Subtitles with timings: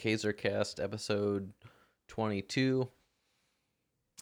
[0.00, 1.52] KaiserCast episode
[2.08, 2.88] 22.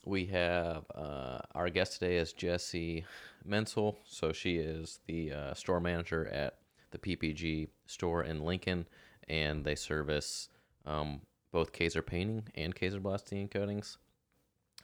[0.05, 3.05] We have uh, our guest today is Jesse
[3.45, 3.97] Menzel.
[4.05, 6.59] So she is the uh, store manager at
[6.91, 8.89] the PPG store in Lincoln,
[9.29, 10.49] and they service
[10.85, 11.21] um,
[11.53, 13.99] both Kaiser painting and Kaiser blasting and coatings.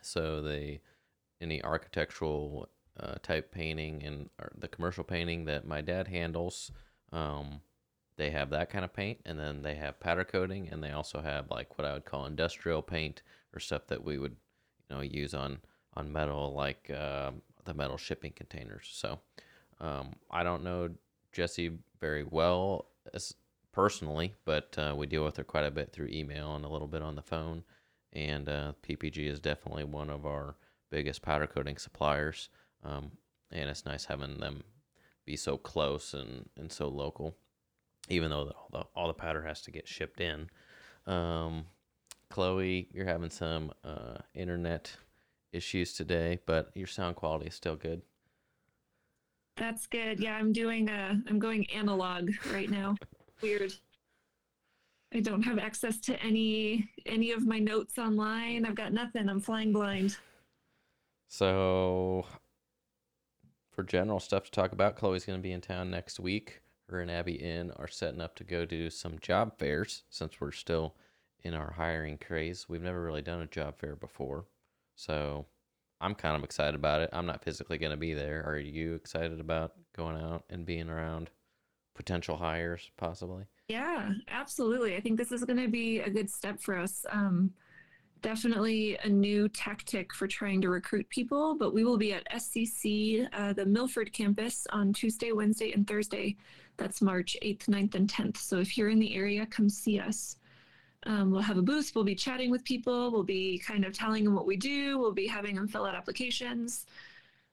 [0.01, 0.81] So they
[1.41, 2.69] any architectural
[3.01, 6.71] uh, type painting and the commercial painting that my dad handles.
[7.13, 7.63] Um,
[8.17, 11.21] they have that kind of paint, and then they have powder coating, and they also
[11.21, 14.37] have like what I would call industrial paint or stuff that we would,
[14.89, 15.59] you know, use on
[15.95, 17.31] on metal, like uh,
[17.65, 18.89] the metal shipping containers.
[18.93, 19.21] So
[19.81, 20.91] um, I don't know
[21.33, 23.35] jesse very well as
[23.73, 26.89] personally, but uh, we deal with her quite a bit through email and a little
[26.89, 27.65] bit on the phone.
[28.13, 30.55] And uh, PPG is definitely one of our
[30.91, 32.49] biggest powder coating suppliers,
[32.85, 33.11] um,
[33.51, 34.63] and it's nice having them
[35.25, 37.35] be so close and, and so local
[38.09, 40.49] even though all the, all the powder has to get shipped in.
[41.07, 41.67] Um,
[42.31, 44.97] Chloe, you're having some uh, internet
[45.53, 48.03] issues today, but your sound quality is still good.
[49.57, 50.19] That's good.
[50.19, 52.97] Yeah, I'm doing a I'm going analog right now.
[53.43, 53.73] Weird.
[55.15, 58.65] I don't have access to any any of my notes online.
[58.67, 59.29] I've got nothing.
[59.29, 60.17] I'm flying blind.
[61.29, 62.27] So
[63.71, 67.01] for general stuff to talk about, Chloe's going to be in town next week her
[67.01, 70.95] and Abby in are setting up to go do some job fairs since we're still
[71.43, 72.67] in our hiring craze.
[72.69, 74.47] We've never really done a job fair before.
[74.95, 75.47] So
[76.01, 77.11] I'm kind of excited about it.
[77.13, 78.45] I'm not physically going to be there.
[78.47, 81.31] Are you excited about going out and being around
[81.95, 83.45] potential hires possibly?
[83.69, 84.97] Yeah, absolutely.
[84.97, 87.07] I think this is going to be a good step for us.
[87.11, 87.53] Um,
[88.25, 93.29] definitely a new tactic for trying to recruit people, but we will be at SCC,
[93.35, 96.35] uh, the Milford campus, on Tuesday, Wednesday, and Thursday.
[96.79, 98.39] That's March 8th, 9th, and 10th.
[98.39, 100.37] So if you're in the area, come see us.
[101.05, 101.93] Um, we'll have a booth.
[101.95, 103.13] We'll be chatting with people.
[103.13, 104.99] We'll be kind of telling them what we do.
[104.99, 106.87] We'll be having them fill out applications.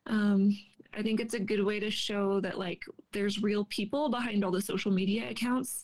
[0.08, 0.58] Um,
[0.94, 4.52] I think it's a good way to show that like there's real people behind all
[4.52, 5.84] the social media accounts,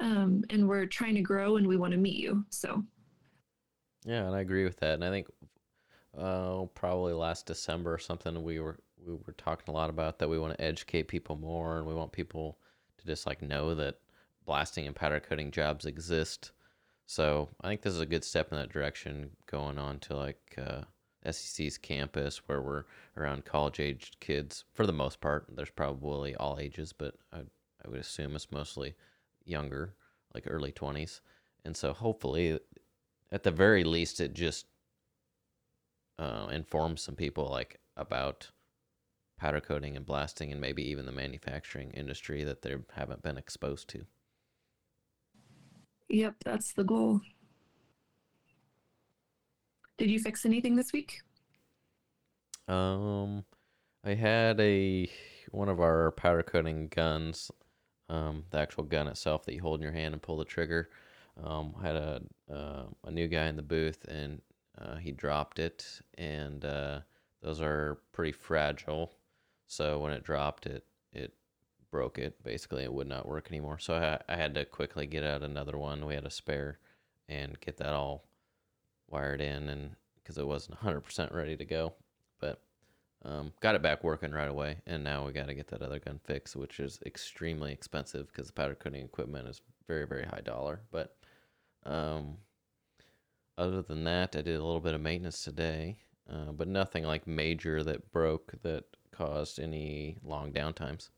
[0.00, 2.46] um, and we're trying to grow and we want to meet you.
[2.48, 2.84] So
[4.04, 4.94] yeah, and I agree with that.
[4.94, 5.28] And I think
[6.16, 10.28] uh, probably last December or something, we were we were talking a lot about that
[10.28, 12.58] we want to educate people more, and we want people
[12.98, 13.96] to just like know that
[14.46, 16.52] blasting and powder coating jobs exist.
[17.06, 20.58] So I think this is a good step in that direction, going on to like
[20.58, 20.82] uh,
[21.26, 22.84] SCC's campus, where we're
[23.16, 25.46] around college-aged kids for the most part.
[25.54, 27.40] There's probably all ages, but I,
[27.84, 28.94] I would assume it's mostly
[29.44, 29.94] younger,
[30.34, 31.20] like early 20s.
[31.64, 32.58] And so hopefully
[33.32, 34.66] at the very least, it just
[36.18, 38.50] uh, informs some people like about
[39.38, 43.88] powder coating and blasting, and maybe even the manufacturing industry that they haven't been exposed
[43.88, 44.06] to.
[46.08, 47.20] Yep, that's the goal.
[49.96, 51.20] Did you fix anything this week?
[52.68, 53.44] Um,
[54.04, 55.10] I had a
[55.50, 57.50] one of our powder coating guns,
[58.08, 60.90] um, the actual gun itself that you hold in your hand and pull the trigger.
[61.42, 62.22] Um, had a
[62.52, 64.40] uh, a new guy in the booth, and
[64.78, 67.00] uh, he dropped it, and uh,
[67.42, 69.12] those are pretty fragile.
[69.66, 71.34] So when it dropped, it it
[71.90, 72.42] broke it.
[72.44, 73.78] Basically, it would not work anymore.
[73.78, 76.06] So I, I had to quickly get out another one.
[76.06, 76.78] We had a spare,
[77.28, 78.24] and get that all
[79.08, 81.92] wired in, and because it wasn't 100% ready to go,
[82.40, 82.62] but
[83.24, 84.76] um, got it back working right away.
[84.86, 88.46] And now we got to get that other gun fixed, which is extremely expensive because
[88.46, 91.16] the powder coating equipment is very very high dollar, but
[91.84, 92.38] um,
[93.56, 95.98] other than that, I did a little bit of maintenance today,
[96.30, 101.10] uh, but nothing like major that broke that caused any long downtimes.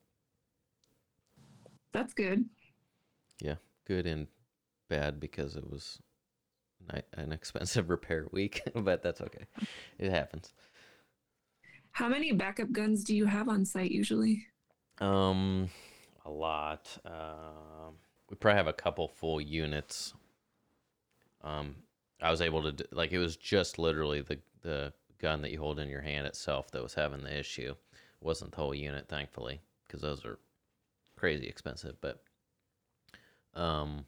[1.92, 2.44] That's good.
[3.40, 3.56] Yeah,
[3.86, 4.26] good and
[4.88, 5.98] bad because it was
[7.14, 9.46] an expensive repair week, but that's okay.
[9.98, 10.52] It happens.
[11.92, 14.46] How many backup guns do you have on site usually?
[14.98, 15.70] Um,
[16.26, 16.98] a lot.
[17.06, 17.90] Uh,
[18.28, 20.12] we probably have a couple full units
[21.46, 21.76] um,
[22.20, 25.78] I was able to like it was just literally the the gun that you hold
[25.78, 27.70] in your hand itself that was having the issue.
[27.70, 30.38] It wasn't the whole unit, thankfully, because those are
[31.16, 31.96] crazy expensive.
[32.00, 32.22] But
[33.54, 34.04] um,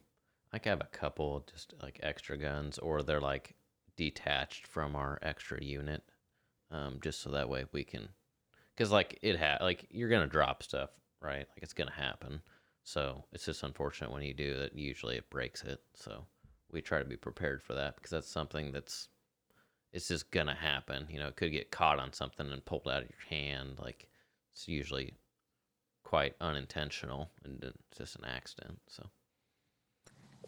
[0.52, 3.54] I have a couple just like extra guns, or they're like
[3.96, 6.02] detached from our extra unit,
[6.70, 8.08] um, just so that way we can,
[8.74, 10.90] because like it had like you're gonna drop stuff,
[11.22, 11.46] right?
[11.48, 12.40] Like it's gonna happen.
[12.82, 14.74] So it's just unfortunate when you do that.
[14.74, 15.80] Usually it breaks it.
[15.94, 16.24] So
[16.72, 19.08] we try to be prepared for that because that's something that's
[19.92, 21.06] it's just gonna happen.
[21.10, 23.78] You know, it could get caught on something and pulled out of your hand.
[23.80, 24.08] Like
[24.52, 25.14] it's usually
[26.04, 28.78] quite unintentional and it's just an accident.
[28.88, 29.06] So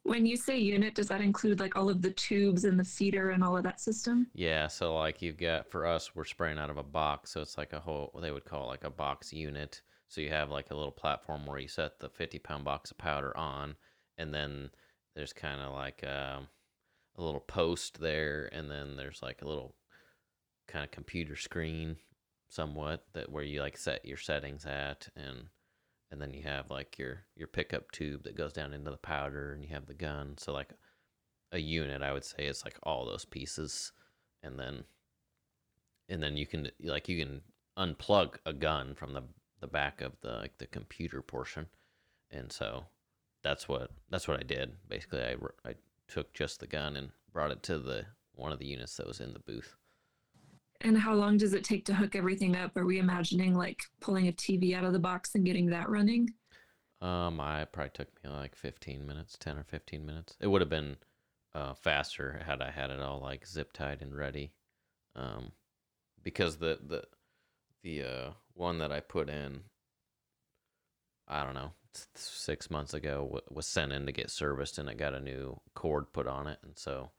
[0.03, 3.31] When you say unit, does that include like all of the tubes and the feeder
[3.31, 4.27] and all of that system?
[4.35, 7.59] Yeah, so like you've got for us, we're spraying out of a box, so it's
[7.59, 8.11] like a whole.
[8.21, 9.83] They would call it like a box unit.
[10.09, 12.99] So you have like a little platform where you set the 50 pound box of
[12.99, 13.77] powder on,
[14.19, 14.71] and then
[15.15, 16.49] there's kind of like um,
[17.17, 19.75] a little post there, and then there's like a little
[20.69, 21.97] kind of computer screen,
[22.49, 25.49] somewhat that where you like set your settings at, and
[26.11, 29.53] and then you have like your your pickup tube that goes down into the powder,
[29.53, 30.35] and you have the gun.
[30.39, 30.71] So like
[31.53, 33.93] a unit, I would say, is like all those pieces,
[34.43, 34.85] and then
[36.09, 37.41] and then you can like you can
[37.79, 39.23] unplug a gun from the
[39.61, 41.67] the back of the like the computer portion,
[42.31, 42.85] and so
[43.43, 44.73] that's what that's what I did.
[44.89, 45.37] Basically, I
[45.69, 45.75] I
[46.09, 49.21] took just the gun and brought it to the one of the units that was
[49.21, 49.77] in the booth.
[50.83, 52.77] And how long does it take to hook everything up?
[52.77, 56.31] Are we imagining like pulling a TV out of the box and getting that running?
[57.03, 60.37] Um, I probably took me like 15 minutes, 10 or 15 minutes.
[60.41, 60.97] It would have been
[61.55, 64.53] uh, faster had I had it all like zip tied and ready.
[65.17, 65.53] Um,
[66.23, 67.05] because the the
[67.83, 69.61] the uh, one that I put in,
[71.27, 71.73] I don't know,
[72.15, 76.13] six months ago was sent in to get serviced, and it got a new cord
[76.13, 77.11] put on it, and so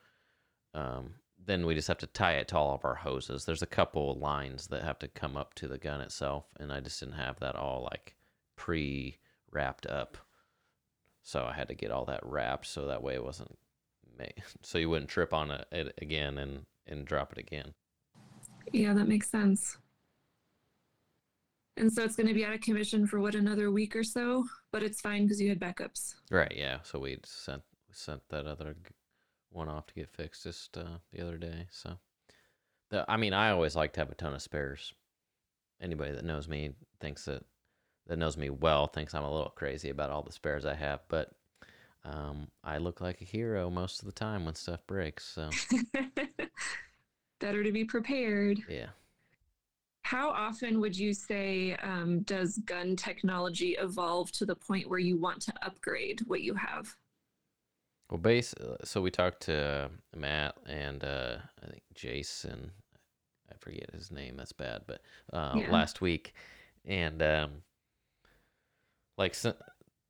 [0.73, 1.15] um,
[1.45, 3.45] then we just have to tie it to all of our hoses.
[3.45, 6.79] There's a couple lines that have to come up to the gun itself, and I
[6.79, 8.15] just didn't have that all like
[8.55, 9.17] pre
[9.51, 10.17] wrapped up.
[11.23, 13.57] So I had to get all that wrapped so that way it wasn't
[14.17, 17.73] made, so you wouldn't trip on it again and and drop it again.
[18.71, 19.77] Yeah, that makes sense.
[21.77, 24.45] And so it's going to be out of commission for what another week or so,
[24.71, 26.15] but it's fine because you had backups.
[26.29, 26.53] Right.
[26.55, 26.79] Yeah.
[26.83, 28.75] So we sent sent that other
[29.51, 31.67] one off to get fixed just uh, the other day.
[31.71, 31.97] So,
[32.89, 34.93] the I mean, I always like to have a ton of spares.
[35.81, 37.43] Anybody that knows me thinks that
[38.07, 41.01] that knows me well thinks I'm a little crazy about all the spares I have,
[41.07, 41.31] but
[42.03, 45.25] um, I look like a hero most of the time when stuff breaks.
[45.25, 45.49] So,
[47.39, 48.59] better to be prepared.
[48.69, 48.87] Yeah.
[50.11, 55.15] How often would you say um, does gun technology evolve to the point where you
[55.15, 56.97] want to upgrade what you have?
[58.09, 58.53] Well, base.
[58.55, 62.71] Uh, so we talked to Matt and uh, I think Jason.
[63.49, 64.35] I forget his name.
[64.35, 65.71] That's bad, but uh, yeah.
[65.71, 66.33] last week,
[66.83, 67.51] and um,
[69.17, 69.53] like so,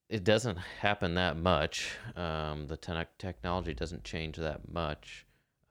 [0.10, 1.92] it doesn't happen that much.
[2.16, 5.28] Um, the te- technology doesn't change that much.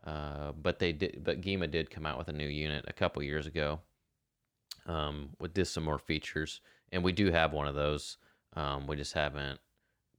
[0.07, 1.25] Uh, but they did.
[1.25, 3.81] But GEMA did come out with a new unit a couple years ago.
[4.87, 6.61] Um, with this some more features,
[6.91, 8.17] and we do have one of those.
[8.55, 9.61] Um, we just haven't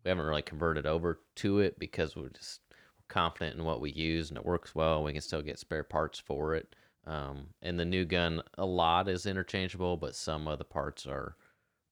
[0.04, 2.62] we haven't really converted over to it because we're just
[3.08, 5.04] confident in what we use and it works well.
[5.04, 6.76] We can still get spare parts for it.
[7.06, 11.36] Um, and the new gun, a lot is interchangeable, but some of the parts are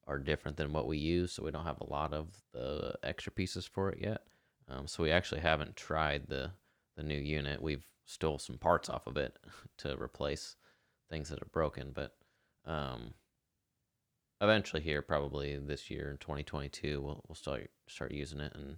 [0.08, 3.32] are different than what we use, so we don't have a lot of the extra
[3.32, 4.24] pieces for it yet.
[4.68, 6.52] Um, so we actually haven't tried the
[6.96, 7.62] the new unit.
[7.62, 9.38] We've stole some parts off of it
[9.80, 10.56] to replace
[11.10, 12.16] things that are broken, but
[12.66, 13.14] um,
[14.42, 18.78] eventually here, probably this year in 2022, we'll we'll start start using it, and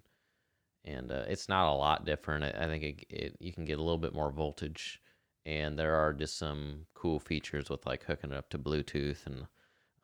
[0.84, 2.44] and uh, it's not a lot different.
[2.44, 5.02] I, I think it, it, you can get a little bit more voltage,
[5.46, 9.48] and there are just some cool features with like hooking it up to Bluetooth and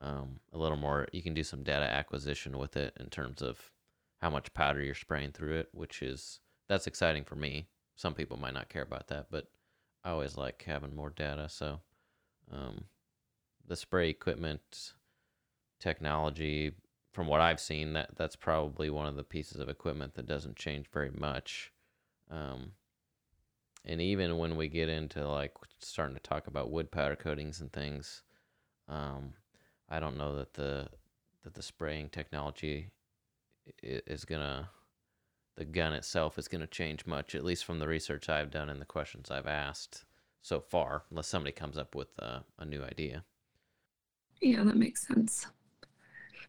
[0.02, 1.08] um, a little more.
[1.12, 3.72] You can do some data acquisition with it in terms of
[4.22, 6.40] how much powder you're spraying through it, which is
[6.70, 7.68] that's exciting for me.
[7.96, 9.48] Some people might not care about that, but
[10.04, 11.50] I always like having more data.
[11.50, 11.81] So
[12.52, 12.86] um,
[13.68, 14.94] the spray equipment
[15.80, 16.71] technology
[17.12, 20.56] from what I've seen that that's probably one of the pieces of equipment that doesn't
[20.56, 21.71] change very much.
[22.30, 22.74] Um,
[23.86, 27.71] and even when we get into like starting to talk about wood powder coatings and
[27.71, 28.24] things
[28.88, 29.33] um,
[29.90, 30.90] I don't know that the
[31.44, 32.90] that the spraying technology
[33.81, 34.69] is gonna
[35.56, 38.81] the gun itself is gonna change much at least from the research I've done and
[38.81, 40.06] the questions I've asked
[40.42, 43.24] so far unless somebody comes up with uh, a new idea
[44.42, 45.48] yeah that makes sense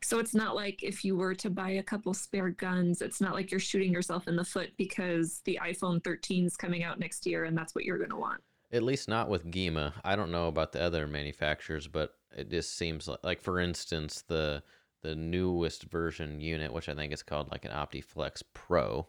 [0.03, 3.35] so it's not like if you were to buy a couple spare guns, it's not
[3.35, 7.27] like you're shooting yourself in the foot because the iPhone 13 is coming out next
[7.27, 8.41] year and that's what you're going to want.
[8.71, 9.95] At least not with GEMA.
[10.05, 14.23] I don't know about the other manufacturers, but it just seems like, like for instance,
[14.29, 14.63] the
[15.03, 19.07] the newest version unit, which I think is called like an OptiFlex Pro,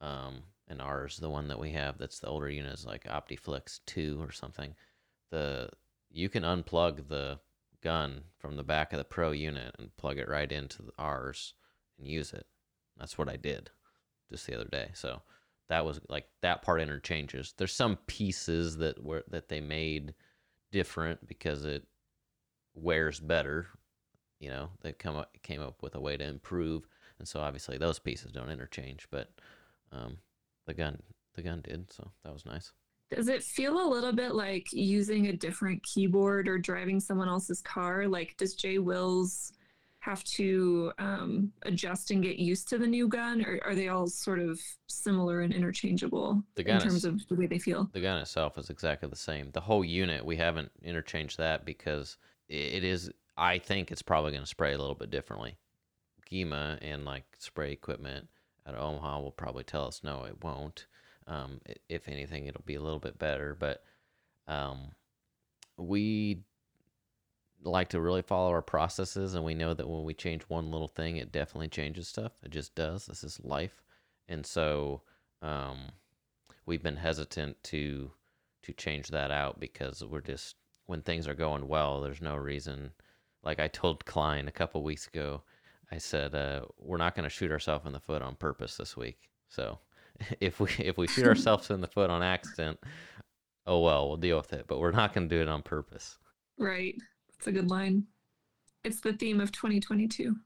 [0.00, 3.80] um, and ours, the one that we have, that's the older unit, is like OptiFlex
[3.86, 4.74] Two or something.
[5.30, 5.68] The
[6.10, 7.38] you can unplug the
[7.82, 11.54] gun from the back of the Pro unit and plug it right into the ours
[11.98, 12.46] and use it.
[12.98, 13.70] That's what I did
[14.30, 14.90] just the other day.
[14.94, 15.22] So
[15.68, 17.54] that was like that part interchanges.
[17.56, 20.14] There's some pieces that were that they made
[20.72, 21.84] different because it
[22.74, 23.68] wears better.
[24.38, 26.86] You know, they come up came up with a way to improve,
[27.18, 29.08] and so obviously those pieces don't interchange.
[29.10, 29.30] But
[29.92, 30.18] um,
[30.66, 31.02] the gun
[31.34, 31.92] the gun did.
[31.92, 32.72] So that was nice.
[33.10, 37.60] Does it feel a little bit like using a different keyboard or driving someone else's
[37.62, 38.08] car?
[38.08, 39.52] Like, does Jay Wills
[40.00, 44.06] have to um, adjust and get used to the new gun, or are they all
[44.06, 47.88] sort of similar and interchangeable The in terms is- of the way they feel?
[47.92, 49.50] The gun itself is exactly the same.
[49.52, 54.42] The whole unit, we haven't interchanged that because it is, I think it's probably going
[54.44, 55.56] to spray a little bit differently.
[56.28, 58.28] GEMA and like spray equipment
[58.64, 60.86] at Omaha will probably tell us no, it won't.
[61.26, 63.56] Um, if anything, it'll be a little bit better.
[63.58, 63.82] But
[64.46, 64.92] um,
[65.76, 66.40] we
[67.62, 70.88] like to really follow our processes, and we know that when we change one little
[70.88, 72.32] thing, it definitely changes stuff.
[72.42, 73.06] It just does.
[73.06, 73.82] This is life,
[74.28, 75.02] and so
[75.42, 75.90] um,
[76.66, 78.10] we've been hesitant to
[78.62, 80.56] to change that out because we're just
[80.86, 82.90] when things are going well, there's no reason.
[83.42, 85.42] Like I told Klein a couple weeks ago,
[85.90, 88.96] I said uh, we're not going to shoot ourselves in the foot on purpose this
[88.96, 89.28] week.
[89.48, 89.78] So
[90.40, 92.78] if we if we shoot ourselves in the foot on accident,
[93.66, 94.66] oh well, we'll deal with it.
[94.66, 96.18] But we're not going to do it on purpose.
[96.58, 96.94] Right.
[97.30, 98.04] That's a good line.
[98.84, 100.36] It's the theme of 2022.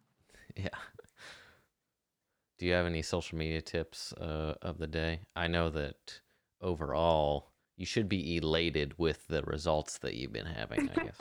[0.57, 0.69] Yeah.
[2.59, 5.21] Do you have any social media tips uh, of the day?
[5.35, 6.21] I know that
[6.61, 10.91] overall you should be elated with the results that you've been having.
[10.91, 11.17] I guess.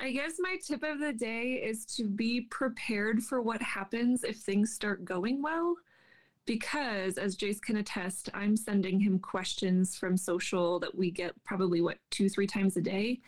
[0.00, 4.38] I guess my tip of the day is to be prepared for what happens if
[4.38, 5.74] things start going well.
[6.46, 11.80] Because, as Jace can attest, I'm sending him questions from social that we get probably,
[11.80, 13.20] what, two, three times a day.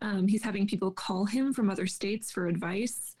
[0.00, 3.16] Um, he's having people call him from other states for advice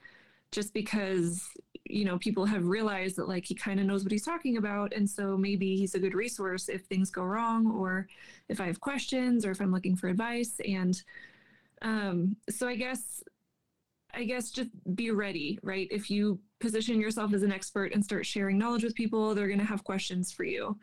[0.52, 1.44] just because,
[1.84, 4.92] you know, people have realized that, like, he kind of knows what he's talking about.
[4.94, 8.06] And so maybe he's a good resource if things go wrong or
[8.48, 10.60] if I have questions or if I'm looking for advice.
[10.66, 11.02] And
[11.82, 13.22] um, so I guess
[14.14, 15.86] I guess just be ready, right?
[15.90, 19.58] If you position yourself as an expert and start sharing knowledge with people, they're going
[19.58, 20.76] to have questions for you.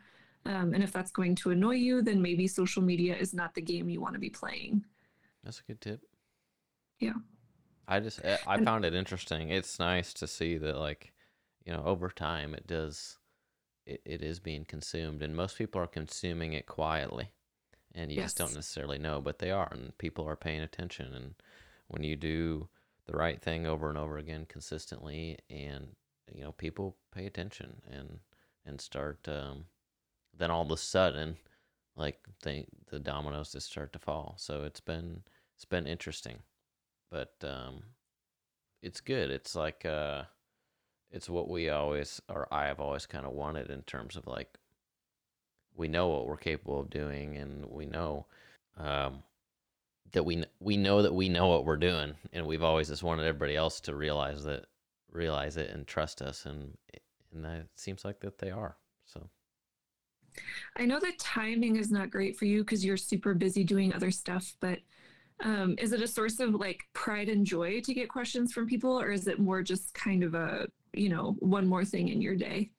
[0.44, 3.60] Um, and if that's going to annoy you, then maybe social media is not the
[3.60, 4.84] game you want to be playing.
[5.42, 6.00] That's a good tip.
[7.00, 7.14] Yeah.
[7.88, 9.50] I just I I found it interesting.
[9.50, 11.12] It's nice to see that like,
[11.64, 13.18] you know, over time it does
[13.84, 17.30] it, it is being consumed and most people are consuming it quietly.
[17.94, 21.34] And you just don't necessarily know, but they are and people are paying attention and
[21.88, 22.68] when you do
[23.06, 25.88] the right thing over and over again consistently and
[26.32, 28.18] you know, people pay attention and
[28.64, 29.64] and start um
[30.36, 31.36] then all of a sudden
[31.96, 34.34] like they the dominoes just start to fall.
[34.38, 35.22] So it's been
[35.56, 36.38] it's been interesting
[37.10, 37.82] but um
[38.82, 40.22] it's good it's like uh
[41.10, 44.58] it's what we always or i have always kind of wanted in terms of like
[45.74, 48.26] we know what we're capable of doing and we know
[48.78, 49.22] um
[50.12, 53.26] that we we know that we know what we're doing and we've always just wanted
[53.26, 54.66] everybody else to realize that
[55.10, 56.76] realize it and trust us and
[57.32, 59.28] and that it seems like that they are so
[60.76, 64.10] I know the timing is not great for you because you're super busy doing other
[64.10, 64.80] stuff, but
[65.42, 69.00] um, is it a source of like pride and joy to get questions from people,
[69.00, 72.36] or is it more just kind of a, you know, one more thing in your
[72.36, 72.70] day?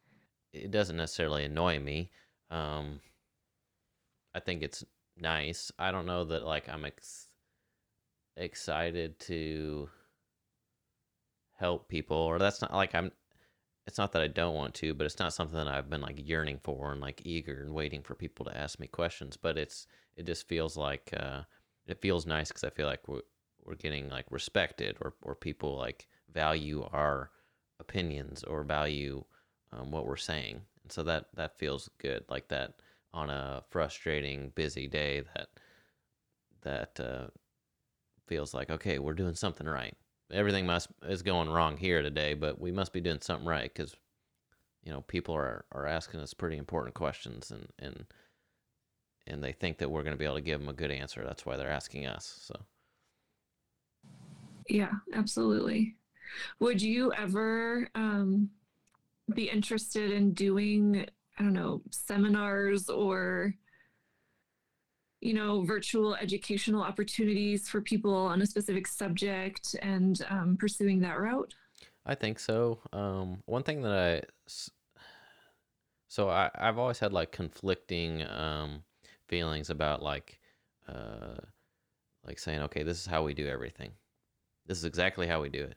[0.53, 2.11] it doesn't necessarily annoy me.
[2.49, 2.99] Um,
[4.33, 4.83] I think it's
[5.21, 5.71] nice.
[5.77, 7.29] I don't know that like I'm ex-
[8.35, 9.89] excited to
[11.59, 13.11] help people, or that's not like I'm.
[13.85, 16.27] It's not that I don't want to, but it's not something that I've been like
[16.27, 19.37] yearning for and like eager and waiting for people to ask me questions.
[19.37, 21.43] But it's it just feels like uh,
[21.87, 23.21] it feels nice because I feel like we're
[23.63, 27.31] we're getting like respected or or people like value our
[27.79, 29.23] opinions or value
[29.71, 32.25] um, what we're saying, and so that that feels good.
[32.29, 32.73] Like that
[33.17, 35.47] on a frustrating, busy day, that
[36.61, 37.27] that uh,
[38.27, 39.95] feels like okay, we're doing something right.
[40.31, 43.95] Everything must is going wrong here today, but we must be doing something right because
[44.83, 48.05] you know people are are asking us pretty important questions, and and
[49.25, 51.23] and they think that we're going to be able to give them a good answer.
[51.25, 52.39] That's why they're asking us.
[52.43, 52.59] So
[54.69, 55.95] Yeah, absolutely.
[56.59, 58.49] Would you ever um,
[59.33, 61.05] be interested in doing,
[61.37, 63.53] I don't know, seminars or,
[65.21, 71.19] you know, virtual educational opportunities for people on a specific subject and um, pursuing that
[71.19, 71.53] route?
[72.05, 72.79] I think so.
[72.93, 74.21] Um, one thing that I,
[76.07, 78.83] so I, I've always had like conflicting um,
[79.27, 80.39] feelings about like,
[80.87, 81.35] uh,
[82.25, 83.91] like saying, okay, this is how we do everything.
[84.65, 85.75] This is exactly how we do it.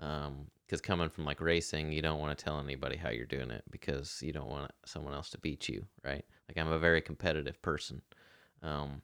[0.00, 3.52] Um, because coming from like racing, you don't want to tell anybody how you're doing
[3.52, 6.24] it because you don't want someone else to beat you, right?
[6.48, 8.02] Like I'm a very competitive person.
[8.62, 9.02] Um,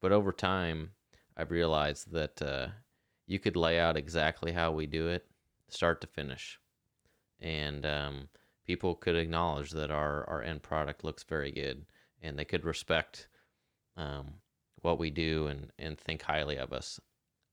[0.00, 0.92] but over time,
[1.36, 2.68] I've realized that uh,
[3.26, 5.26] you could lay out exactly how we do it,
[5.68, 6.60] start to finish,
[7.40, 8.28] and um,
[8.66, 11.84] people could acknowledge that our our end product looks very good
[12.20, 13.28] and they could respect
[13.96, 14.34] um,
[14.82, 17.00] what we do and and think highly of us.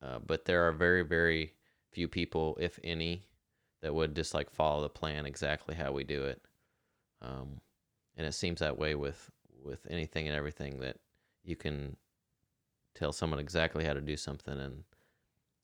[0.01, 1.53] Uh, but there are very very
[1.91, 3.23] few people, if any,
[3.81, 6.41] that would just like follow the plan exactly how we do it.
[7.21, 7.61] Um,
[8.17, 9.31] and it seems that way with
[9.63, 10.97] with anything and everything that
[11.43, 11.97] you can
[12.95, 14.83] tell someone exactly how to do something and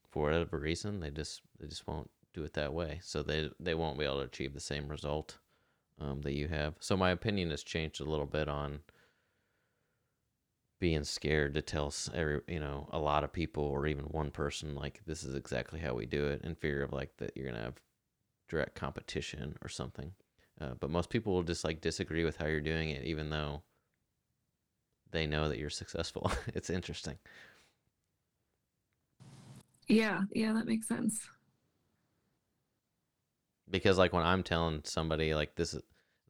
[0.10, 3.74] for whatever reason they just they just won't do it that way so they they
[3.74, 5.38] won't be able to achieve the same result
[6.00, 8.80] um, that you have so my opinion has changed a little bit on
[10.80, 14.76] being scared to tell every you know a lot of people or even one person
[14.76, 17.64] like this is exactly how we do it in fear of like that you're gonna
[17.64, 17.82] have
[18.50, 20.12] direct competition or something
[20.60, 23.62] uh, but most people will just like disagree with how you're doing it, even though
[25.12, 26.32] they know that you're successful.
[26.54, 27.18] it's interesting.
[29.88, 31.28] Yeah, yeah, that makes sense.
[33.70, 35.82] Because like when I'm telling somebody like this is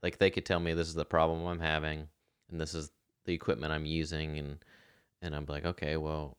[0.01, 2.07] like they could tell me this is the problem I'm having
[2.49, 2.91] and this is
[3.25, 4.57] the equipment I'm using and
[5.21, 6.37] and I'm like, okay, well,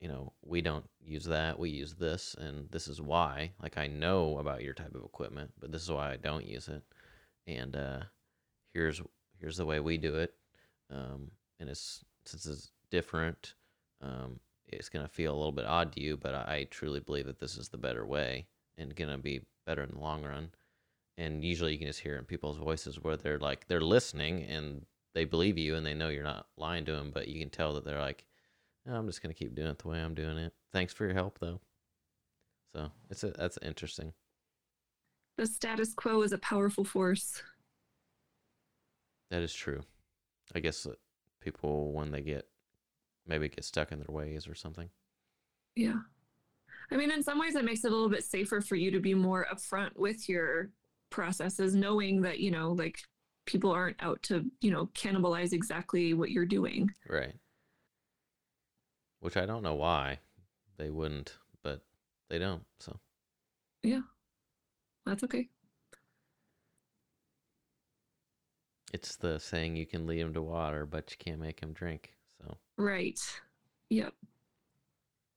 [0.00, 1.58] you know, we don't use that.
[1.58, 3.52] We use this and this is why.
[3.62, 6.68] Like I know about your type of equipment, but this is why I don't use
[6.68, 6.82] it
[7.46, 8.00] and uh,
[8.74, 9.00] here's
[9.38, 10.34] here's the way we do it.
[10.92, 11.30] Um,
[11.60, 13.54] and it's since it's different,
[14.02, 17.38] um, it's gonna feel a little bit odd to you, but I truly believe that
[17.38, 20.50] this is the better way and gonna be better in the long run.
[21.18, 24.84] And usually you can just hear in people's voices where they're like they're listening and
[25.16, 27.74] they believe you and they know you're not lying to them, but you can tell
[27.74, 28.24] that they're like,
[28.88, 30.52] oh, I'm just gonna keep doing it the way I'm doing it.
[30.72, 31.60] Thanks for your help though.
[32.72, 34.12] So it's a, that's interesting
[35.36, 37.42] the status quo is a powerful force.
[39.30, 39.82] That is true.
[40.54, 40.86] I guess
[41.40, 42.46] people, when they get
[43.26, 44.88] maybe get stuck in their ways or something.
[45.74, 45.98] Yeah.
[46.90, 49.00] I mean, in some ways, it makes it a little bit safer for you to
[49.00, 50.70] be more upfront with your
[51.10, 53.00] processes, knowing that, you know, like
[53.46, 56.90] people aren't out to, you know, cannibalize exactly what you're doing.
[57.08, 57.34] Right.
[59.20, 60.18] Which I don't know why
[60.76, 61.80] they wouldn't, but
[62.28, 62.64] they don't.
[62.78, 62.98] So,
[63.82, 64.00] yeah.
[65.06, 65.48] That's okay.
[68.92, 72.14] It's the saying you can lead him to water, but you can't make him drink.
[72.38, 73.18] So right.
[73.90, 74.12] Yep.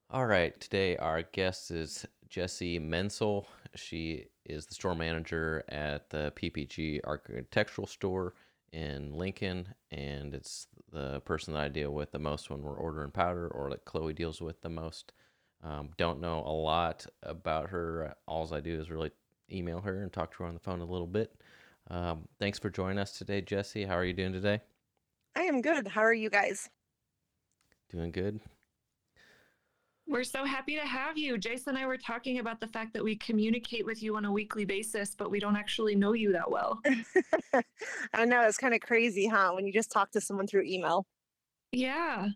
[0.10, 0.60] All right.
[0.60, 3.46] Today our guest is Jessie Mensel.
[3.76, 8.34] She is the store manager at the PPG Architectural Store
[8.72, 13.12] in Lincoln, and it's the person that I deal with the most when we're ordering
[13.12, 15.14] powder, or that Chloe deals with the most.
[15.64, 18.16] Um, don't know a lot about her.
[18.28, 19.12] All I do is really
[19.52, 21.42] email her and talk to her on the phone a little bit.
[21.90, 23.86] Um, thanks for joining us today, Jesse.
[23.86, 24.62] How are you doing today?
[25.36, 25.88] I am good.
[25.88, 26.70] How are you guys?
[27.90, 28.40] Doing good.
[30.10, 31.38] We're so happy to have you.
[31.38, 34.32] Jason and I were talking about the fact that we communicate with you on a
[34.32, 36.82] weekly basis, but we don't actually know you that well.
[38.16, 39.52] I know it's kind of crazy, huh?
[39.54, 41.06] When you just talk to someone through email.
[41.72, 42.30] Yeah.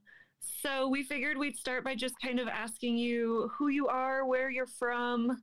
[0.62, 4.52] So we figured we'd start by just kind of asking you who you are, where
[4.52, 5.42] you're from,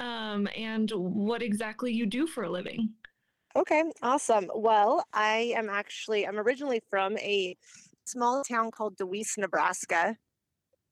[0.00, 2.88] um, and what exactly you do for a living.
[3.54, 4.50] Okay, awesome.
[4.52, 7.56] Well, I am actually I'm originally from a
[8.04, 10.16] small town called Deweese, Nebraska.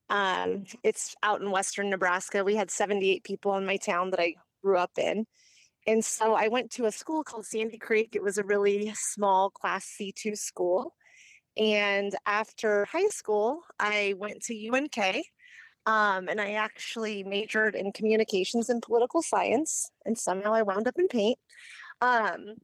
[0.08, 2.44] Um, it's out in western Nebraska.
[2.44, 5.26] We had 78 people in my town that I grew up in.
[5.86, 8.10] And so I went to a school called Sandy Creek.
[8.14, 10.94] It was a really small class C2 school.
[11.56, 15.24] And after high school, I went to UNK
[15.86, 20.98] um, and I actually majored in communications and political science, and somehow I wound up
[20.98, 21.38] in paint.
[22.00, 22.56] Um,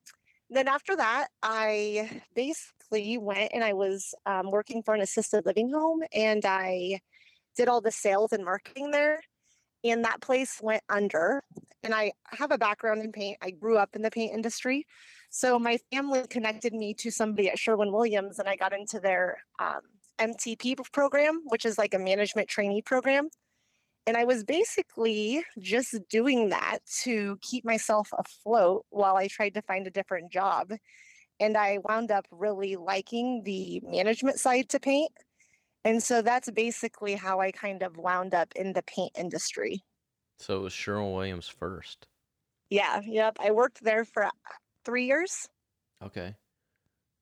[0.51, 5.71] then after that, I basically went and I was um, working for an assisted living
[5.73, 7.01] home, and I
[7.57, 9.21] did all the sales and marketing there.
[9.85, 11.43] And that place went under.
[11.83, 13.39] And I have a background in paint.
[13.43, 14.87] I grew up in the paint industry.
[15.31, 19.39] So my family connected me to somebody at Sherwin Williams, and I got into their
[19.59, 19.81] um,
[20.19, 23.29] MTP program, which is like a management trainee program.
[24.07, 29.63] And I was basically just doing that to keep myself afloat while I tried to
[29.63, 30.73] find a different job.
[31.41, 35.13] And I wound up really liking the management side to paint.
[35.85, 39.83] And so that's basically how I kind of wound up in the paint industry.
[40.39, 42.07] So it was Sherwin Williams first.
[42.71, 43.37] Yeah, yep.
[43.41, 44.31] I worked there for uh,
[44.85, 45.49] three years.
[46.03, 46.35] Okay.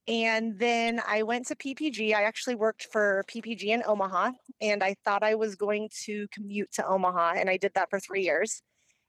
[0.06, 2.14] And then I went to PPG.
[2.14, 6.72] I actually worked for PPG in Omaha, and I thought I was going to commute
[6.72, 8.62] to Omaha, and I did that for three years.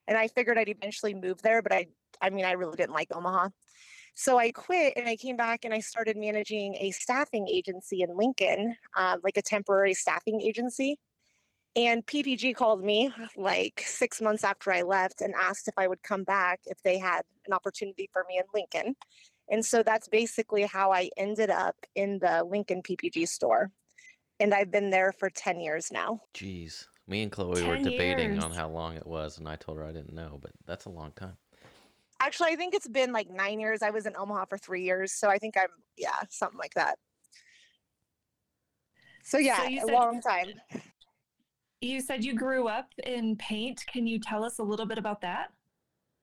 [0.07, 1.87] And I figured I'd eventually move there, but I,
[2.21, 3.49] I mean, I really didn't like Omaha.
[4.13, 8.15] So I quit and I came back and I started managing a staffing agency in
[8.15, 10.97] Lincoln, uh, like a temporary staffing agency.
[11.75, 16.03] And PPG called me like six months after I left and asked if I would
[16.03, 18.95] come back if they had an opportunity for me in Lincoln.
[19.49, 23.71] And so that's basically how I ended up in the Lincoln PPG store.
[24.39, 26.21] And I've been there for 10 years now.
[26.33, 26.85] Jeez.
[27.07, 28.43] Me and Chloe were debating years.
[28.43, 30.89] on how long it was, and I told her I didn't know, but that's a
[30.89, 31.35] long time.
[32.21, 33.81] Actually, I think it's been like nine years.
[33.81, 35.11] I was in Omaha for three years.
[35.13, 36.97] So I think I'm, yeah, something like that.
[39.23, 40.53] So yeah, a said- long time.
[41.81, 43.83] You said you grew up in paint.
[43.91, 45.51] Can you tell us a little bit about that?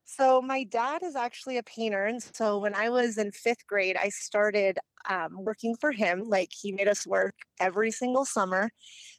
[0.05, 3.95] So my dad is actually a painter, and so when I was in fifth grade,
[3.95, 6.23] I started um, working for him.
[6.25, 8.71] Like he made us work every single summer.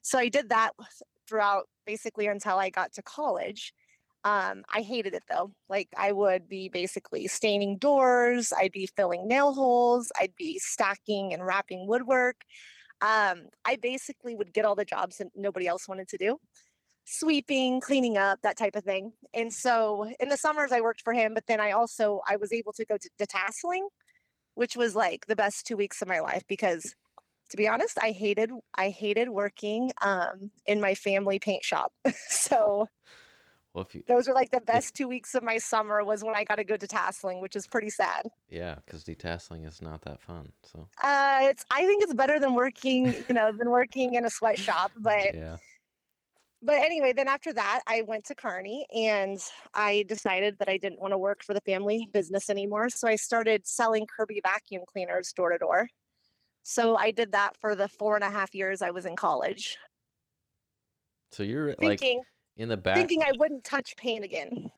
[0.02, 0.72] So I did that
[1.28, 3.72] throughout basically until I got to college.
[4.22, 5.52] Um, I hated it though.
[5.68, 11.32] Like I would be basically staining doors, I'd be filling nail holes, I'd be stacking
[11.32, 12.36] and wrapping woodwork.
[13.00, 16.38] Um, I basically would get all the jobs that nobody else wanted to do
[17.10, 19.12] sweeping, cleaning up, that type of thing.
[19.34, 22.52] And so in the summers I worked for him, but then I also I was
[22.52, 23.86] able to go to detasseling,
[24.54, 26.94] which was like the best two weeks of my life because
[27.50, 31.92] to be honest, I hated I hated working um, in my family paint shop.
[32.28, 32.86] so
[33.74, 36.34] Well, if you, those were like the best two weeks of my summer was when
[36.34, 38.26] I got to go to tasseling, which is pretty sad.
[38.48, 40.52] yeah, because detasseling is not that fun.
[40.64, 44.30] So, Uh, it's I think it's better than working, you know, than working in a
[44.30, 45.56] sweatshop, but yeah.
[46.62, 49.38] but anyway, then after that, I went to Kearney and
[49.72, 52.88] I decided that I didn't want to work for the family business anymore.
[52.88, 55.88] So I started selling Kirby vacuum cleaners door to door.
[56.62, 59.78] So I did that for the four and a half years I was in college,
[61.32, 62.22] So you're like thinking
[62.60, 62.96] in the back.
[62.96, 64.70] thinking I wouldn't touch paint again.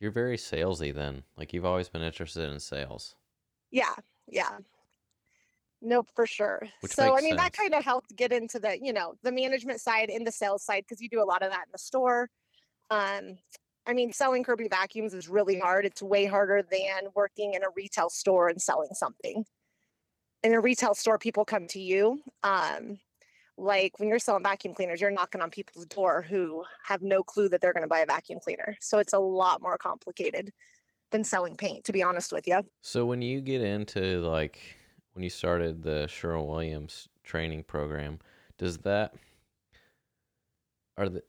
[0.00, 1.22] You're very salesy then.
[1.36, 3.14] Like you've always been interested in sales.
[3.70, 3.94] Yeah,
[4.28, 4.58] yeah.
[5.80, 6.62] Nope, for sure.
[6.80, 9.80] Which so I mean that kind of helped get into the, you know, the management
[9.80, 12.30] side and the sales side because you do a lot of that in the store.
[12.90, 13.38] Um,
[13.86, 15.84] I mean, selling Kirby vacuums is really hard.
[15.84, 19.44] It's way harder than working in a retail store and selling something.
[20.42, 22.22] In a retail store, people come to you.
[22.42, 22.98] Um,
[23.56, 27.48] like when you're selling vacuum cleaners, you're knocking on people's door who have no clue
[27.48, 28.76] that they're going to buy a vacuum cleaner.
[28.80, 30.52] So it's a lot more complicated
[31.10, 32.62] than selling paint, to be honest with you.
[32.82, 34.58] So when you get into like
[35.12, 38.18] when you started the Sherwin Williams training program,
[38.58, 39.14] does that
[40.96, 41.22] are the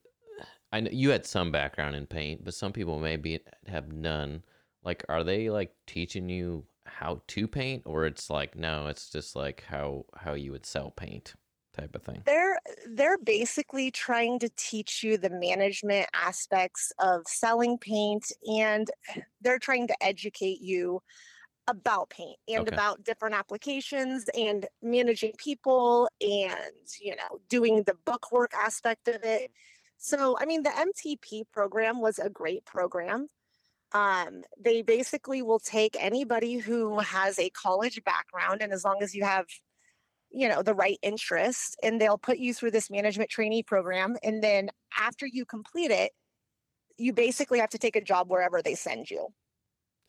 [0.72, 4.44] I know you had some background in paint, but some people maybe have none.
[4.84, 9.36] Like are they like teaching you how to paint or it's like no, it's just
[9.36, 11.36] like how how you would sell paint
[11.76, 12.22] type of thing.
[12.26, 12.58] they're
[12.90, 18.90] they're basically trying to teach you the management aspects of selling paint and
[19.42, 21.02] they're trying to educate you
[21.68, 22.76] about paint and Okay.
[22.76, 29.24] about different applications and managing people and you know doing the book work aspect of
[29.24, 29.52] it
[29.98, 33.28] so i mean the mtp program was a great program
[33.94, 39.16] um, they basically will take anybody who has a college background and as long as
[39.16, 39.46] you have
[40.36, 44.44] you know the right interest and they'll put you through this management trainee program and
[44.44, 44.70] then
[45.00, 46.12] after you complete it
[46.98, 49.28] you basically have to take a job wherever they send you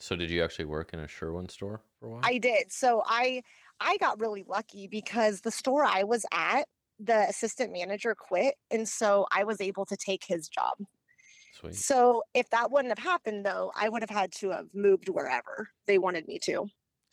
[0.01, 2.21] So did you actually work in a Sherwin store for a while?
[2.25, 3.41] i did so i
[3.81, 6.65] i got really lucky because the store i was at
[6.99, 10.75] the assistant manager quit and so i was able to take his job
[11.61, 11.75] Sweet.
[11.75, 15.69] so if that wouldn't have happened though i would have had to have moved wherever
[15.87, 16.67] they wanted me to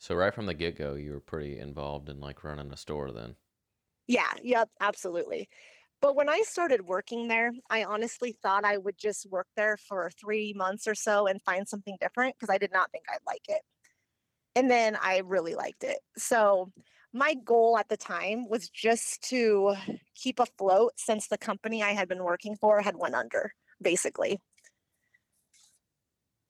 [0.04, 3.10] So right from the get go, you were pretty involved in like running a store
[3.10, 3.36] then.
[4.06, 5.48] Yeah, yep, absolutely.
[6.02, 10.10] But when I started working there, I honestly thought I would just work there for
[10.20, 13.46] three months or so and find something different because I did not think I'd like
[13.48, 13.62] it.
[14.54, 16.00] And then I really liked it.
[16.18, 16.70] So
[17.14, 19.74] my goal at the time was just to
[20.14, 24.38] keep afloat since the company I had been working for had went under, basically.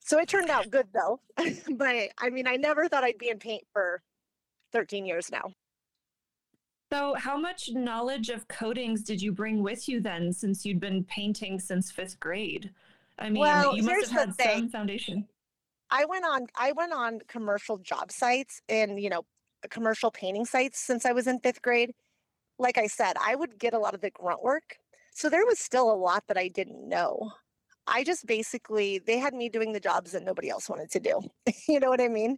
[0.05, 1.19] So it turned out good though.
[1.71, 4.03] but I mean, I never thought I'd be in paint for
[4.71, 5.51] 13 years now.
[6.93, 11.03] So, how much knowledge of coatings did you bring with you then, since you'd been
[11.05, 12.69] painting since fifth grade?
[13.17, 15.27] I mean, Well, you must have had some foundation.
[15.89, 19.23] I went on I went on commercial job sites and you know
[19.71, 21.93] commercial painting sites since I was in fifth grade.
[22.59, 24.77] Like I said, I would get a lot of the grunt work.
[25.15, 27.33] So there was still a lot that I didn't know.
[27.87, 31.21] I just basically they had me doing the jobs that nobody else wanted to do.
[31.67, 32.37] you know what I mean?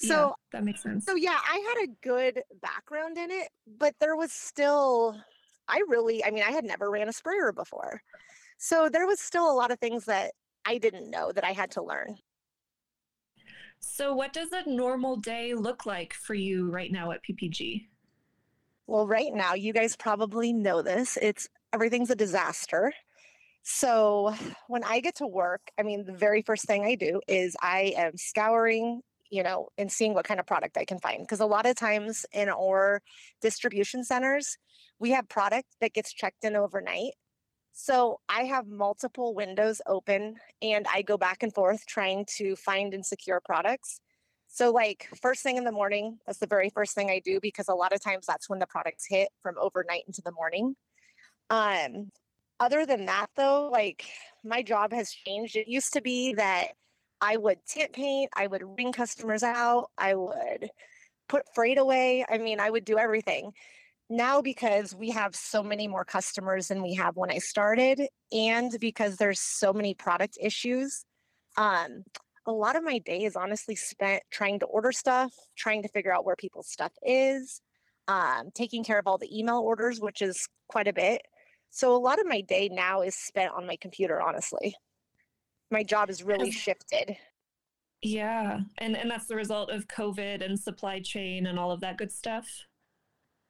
[0.00, 1.06] yeah, So that makes sense.
[1.06, 5.16] so yeah, I had a good background in it, but there was still
[5.68, 8.02] I really I mean I had never ran a sprayer before.
[8.58, 10.32] So there was still a lot of things that
[10.64, 12.16] I didn't know that I had to learn.
[13.80, 17.88] So, what does a normal day look like for you right now at PPG?
[18.86, 21.18] Well, right now, you guys probably know this.
[21.20, 22.92] It's everything's a disaster.
[23.64, 24.34] So
[24.68, 27.94] when I get to work, I mean, the very first thing I do is I
[27.96, 29.00] am scouring,
[29.30, 31.22] you know, and seeing what kind of product I can find.
[31.22, 33.02] Because a lot of times in our
[33.42, 34.56] distribution centers,
[35.00, 37.14] we have product that gets checked in overnight.
[37.72, 42.94] So I have multiple windows open and I go back and forth trying to find
[42.94, 44.00] and secure products.
[44.46, 47.66] So, like, first thing in the morning, that's the very first thing I do because
[47.66, 50.76] a lot of times that's when the products hit from overnight into the morning.
[51.50, 52.12] Um,
[52.64, 54.06] other than that, though, like
[54.42, 55.54] my job has changed.
[55.54, 56.68] It used to be that
[57.20, 60.70] I would tint paint, I would ring customers out, I would
[61.28, 62.24] put freight away.
[62.28, 63.52] I mean, I would do everything.
[64.10, 68.70] Now, because we have so many more customers than we have when I started, and
[68.80, 71.04] because there's so many product issues,
[71.56, 72.04] um,
[72.46, 76.14] a lot of my day is honestly spent trying to order stuff, trying to figure
[76.14, 77.62] out where people's stuff is,
[78.08, 81.22] um, taking care of all the email orders, which is quite a bit.
[81.74, 84.76] So a lot of my day now is spent on my computer, honestly.
[85.72, 87.16] My job has really shifted.
[88.00, 88.60] Yeah.
[88.78, 92.12] And and that's the result of COVID and supply chain and all of that good
[92.12, 92.46] stuff.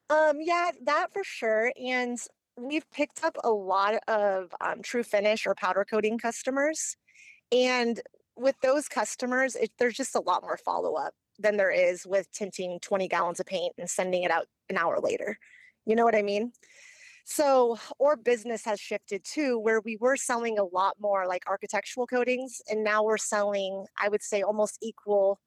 [0.08, 1.70] Um, yeah, that for sure.
[1.76, 2.16] And
[2.56, 6.96] we've picked up a lot of um, true finish or powder coating customers.
[7.52, 8.00] And
[8.36, 12.32] with those customers, it, there's just a lot more follow up than there is with
[12.32, 15.38] tinting 20 gallons of paint and sending it out an hour later.
[15.84, 16.52] You know what I mean?
[17.26, 22.06] So, our business has shifted too, where we were selling a lot more like architectural
[22.06, 25.40] coatings, and now we're selling, I would say, almost equal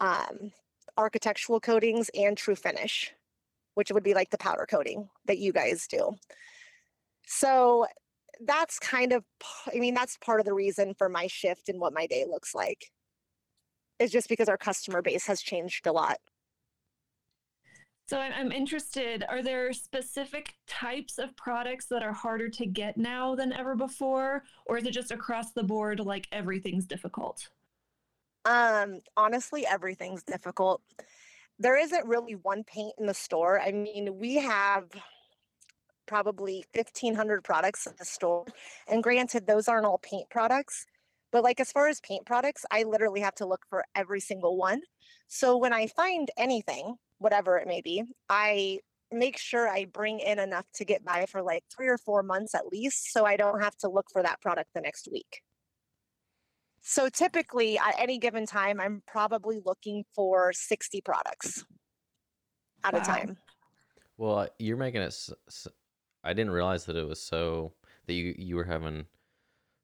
[0.00, 0.52] um,
[0.98, 3.12] architectural coatings and true finish,
[3.74, 6.16] which would be like the powder coating that you guys do.
[7.26, 7.86] So,
[8.40, 9.24] that's kind of,
[9.74, 12.54] I mean, that's part of the reason for my shift in what my day looks
[12.54, 12.90] like.
[13.98, 16.18] Is just because our customer base has changed a lot.
[18.08, 23.34] So I'm, interested, are there specific types of products that are harder to get now
[23.34, 24.44] than ever before?
[24.66, 27.48] Or is it just across the board like everything's difficult?
[28.44, 30.82] Um, honestly, everything's difficult.
[31.58, 33.60] There isn't really one paint in the store.
[33.60, 34.84] I mean, we have
[36.06, 38.44] probably 1500 products in the store.
[38.86, 40.86] And granted, those aren't all paint products.
[41.32, 44.56] But like as far as paint products, I literally have to look for every single
[44.56, 44.82] one.
[45.26, 48.80] So when I find anything, whatever it may be, I
[49.12, 52.54] make sure I bring in enough to get by for like three or four months
[52.54, 55.42] at least so I don't have to look for that product the next week.
[56.80, 61.64] So typically at any given time, I'm probably looking for 60 products
[62.84, 63.00] at wow.
[63.00, 63.36] a time.
[64.18, 65.14] Well, uh, you're making it.
[66.24, 67.72] I didn't realize that it was so
[68.06, 69.06] that you you were having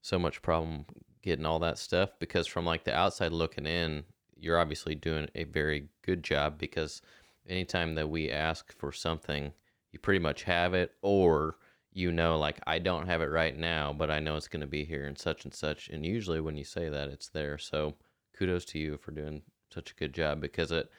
[0.00, 0.86] so much problem
[1.22, 4.04] getting all that stuff because from like the outside looking in,
[4.36, 7.02] you're obviously doing a very good job because
[7.48, 9.52] anytime that we ask for something,
[9.92, 11.56] you pretty much have it, or
[11.92, 14.66] you know, like I don't have it right now, but I know it's going to
[14.66, 15.88] be here and such and such.
[15.88, 17.58] And usually when you say that, it's there.
[17.58, 17.94] So
[18.36, 20.90] kudos to you for doing such a good job because it,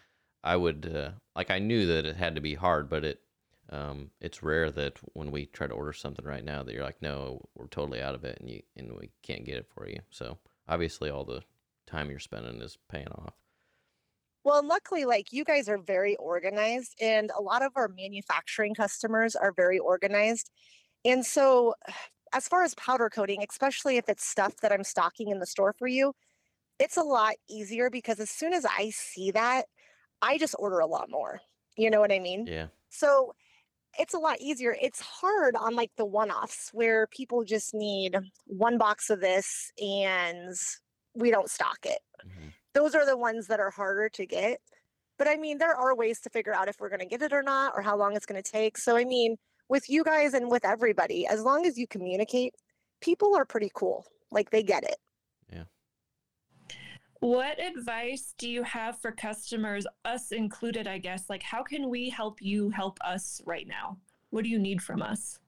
[0.43, 3.21] I would, uh, like, I knew that it had to be hard, but it,
[3.69, 7.01] um, it's rare that when we try to order something right now that you're like,
[7.01, 9.99] no, we're totally out of it and you, and we can't get it for you.
[10.11, 11.41] So obviously all the
[11.87, 13.33] time you're spending is paying off.
[14.43, 19.35] Well, luckily, like you guys are very organized, and a lot of our manufacturing customers
[19.35, 20.51] are very organized.
[21.05, 21.75] And so,
[22.33, 25.73] as far as powder coating, especially if it's stuff that I'm stocking in the store
[25.77, 26.13] for you,
[26.79, 29.65] it's a lot easier because as soon as I see that,
[30.21, 31.39] I just order a lot more.
[31.77, 32.47] You know what I mean?
[32.47, 32.67] Yeah.
[32.89, 33.33] So,
[33.99, 34.75] it's a lot easier.
[34.81, 39.71] It's hard on like the one offs where people just need one box of this
[39.79, 40.55] and
[41.13, 41.99] we don't stock it.
[42.27, 44.59] Mm-hmm those are the ones that are harder to get.
[45.17, 47.33] But I mean, there are ways to figure out if we're going to get it
[47.33, 48.77] or not, or how long it's going to take.
[48.77, 49.37] So, I mean,
[49.69, 52.53] with you guys and with everybody, as long as you communicate,
[53.01, 54.05] people are pretty cool.
[54.31, 54.97] Like they get it.
[55.51, 55.63] Yeah.
[57.19, 61.29] What advice do you have for customers, us included, I guess?
[61.29, 63.97] Like, how can we help you help us right now?
[64.31, 65.39] What do you need from us?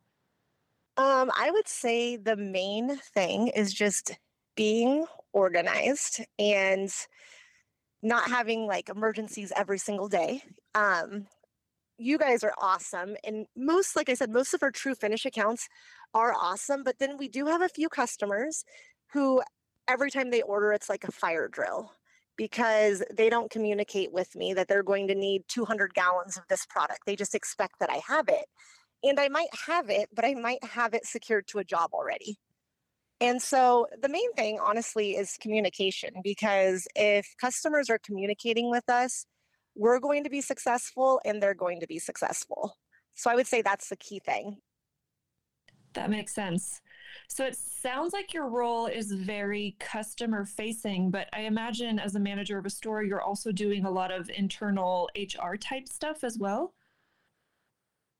[0.98, 4.18] Um, I would say the main thing is just
[4.56, 6.90] being organized and
[8.02, 10.42] not having like emergencies every single day.
[10.74, 11.28] Um,
[11.98, 13.16] you guys are awesome.
[13.24, 15.68] And most, like I said, most of our true finish accounts
[16.14, 16.84] are awesome.
[16.84, 18.64] But then we do have a few customers
[19.14, 19.42] who
[19.88, 21.92] every time they order, it's like a fire drill
[22.38, 26.66] because they don't communicate with me that they're going to need 200 gallons of this
[26.66, 27.00] product.
[27.06, 28.46] They just expect that I have it.
[29.04, 32.38] And I might have it, but I might have it secured to a job already.
[33.22, 39.26] And so the main thing, honestly, is communication because if customers are communicating with us,
[39.76, 42.78] we're going to be successful and they're going to be successful.
[43.16, 44.58] So I would say that's the key thing.
[45.94, 46.82] That makes sense.
[47.30, 52.20] So it sounds like your role is very customer facing, but I imagine as a
[52.20, 56.38] manager of a store, you're also doing a lot of internal HR type stuff as
[56.38, 56.74] well.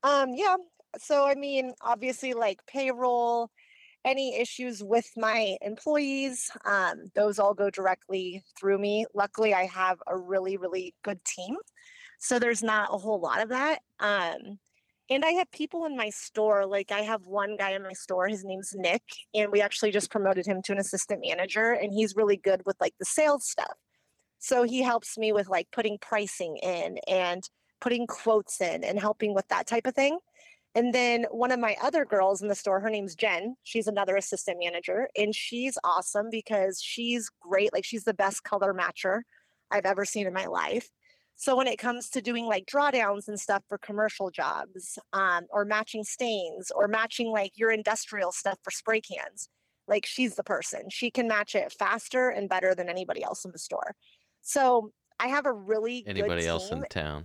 [0.02, 0.56] Um, yeah.
[0.98, 3.50] So I mean, obviously, like payroll,
[4.06, 9.04] any issues with my employees, um, those all go directly through me.
[9.14, 11.56] Luckily, I have a really, really good team.
[12.18, 13.80] So there's not a whole lot of that.
[14.00, 14.58] Um,
[15.10, 16.66] and I have people in my store.
[16.66, 18.28] Like I have one guy in my store.
[18.28, 19.02] His name's Nick,
[19.34, 22.76] and we actually just promoted him to an assistant manager, and he's really good with
[22.80, 23.74] like the sales stuff.
[24.38, 27.42] So he helps me with like putting pricing in and
[27.80, 30.18] putting quotes in and helping with that type of thing.
[30.76, 33.56] And then one of my other girls in the store, her name's Jen.
[33.62, 37.72] She's another assistant manager, and she's awesome because she's great.
[37.72, 39.22] Like she's the best color matcher
[39.70, 40.90] I've ever seen in my life.
[41.34, 45.64] So when it comes to doing like drawdowns and stuff for commercial jobs, um, or
[45.64, 49.48] matching stains, or matching like your industrial stuff for spray cans,
[49.88, 50.90] like she's the person.
[50.90, 53.94] She can match it faster and better than anybody else in the store.
[54.42, 57.24] So I have a really Anybody else in town?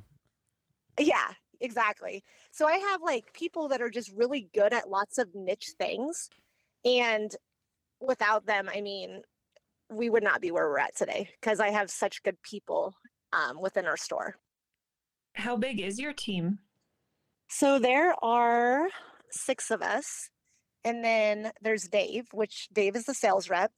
[0.97, 2.23] Yeah, exactly.
[2.51, 6.29] So I have like people that are just really good at lots of niche things.
[6.83, 7.35] And
[7.99, 9.21] without them, I mean,
[9.89, 12.93] we would not be where we're at today because I have such good people
[13.33, 14.35] um, within our store.
[15.35, 16.59] How big is your team?
[17.49, 18.87] So there are
[19.29, 20.29] six of us.
[20.83, 23.71] And then there's Dave, which Dave is the sales rep.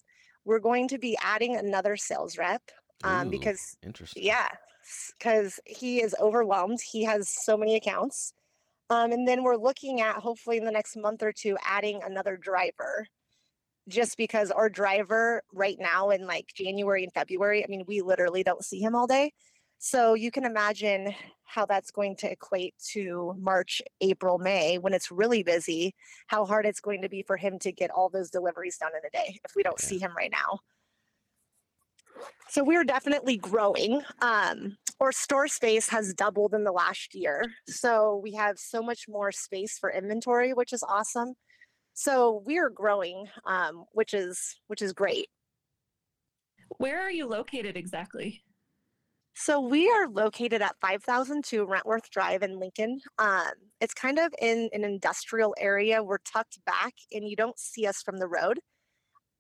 [0.46, 2.62] We're going to be adding another sales rep
[3.04, 4.24] um, Ooh, because interesting.
[4.24, 4.48] Yeah,
[5.18, 6.80] because he is overwhelmed.
[6.82, 8.34] He has so many accounts.
[8.90, 12.38] Um, and then we're looking at hopefully in the next month or two adding another
[12.38, 13.08] driver.
[13.90, 18.44] Just because our driver right now in like January and February, I mean, we literally
[18.44, 19.32] don't see him all day.
[19.80, 25.12] So you can imagine how that's going to equate to March, April, May when it's
[25.12, 25.94] really busy,
[26.28, 29.06] how hard it's going to be for him to get all those deliveries done in
[29.06, 30.60] a day if we don't see him right now.
[32.54, 34.04] So we're definitely growing.
[34.22, 37.46] Um, our store space has doubled in the last year.
[37.68, 41.34] So we have so much more space for inventory, which is awesome.
[41.96, 45.30] So we are growing, um, which is which is great.
[46.78, 48.44] Where are you located exactly?
[49.34, 53.00] So we are located at 5002 Rentworth Drive in Lincoln.
[53.18, 53.50] Um,
[53.82, 56.04] it's kind of in an industrial area.
[56.04, 58.60] We're tucked back and you don't see us from the road.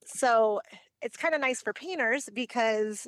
[0.04, 0.62] So
[1.04, 3.08] it's kind of nice for painters because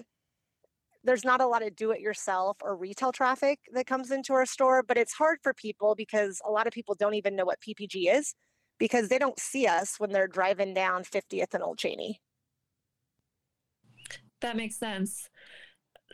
[1.03, 4.45] there's not a lot of do it yourself or retail traffic that comes into our
[4.45, 7.59] store, but it's hard for people because a lot of people don't even know what
[7.61, 8.33] PPG is
[8.79, 12.19] because they don't see us when they're driving down 50th and Old Cheney.
[14.41, 15.29] That makes sense.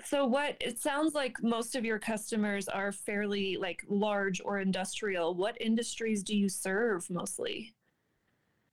[0.06, 5.36] So what it sounds like most of your customers are fairly like large or industrial.
[5.36, 7.74] What industries do you serve mostly?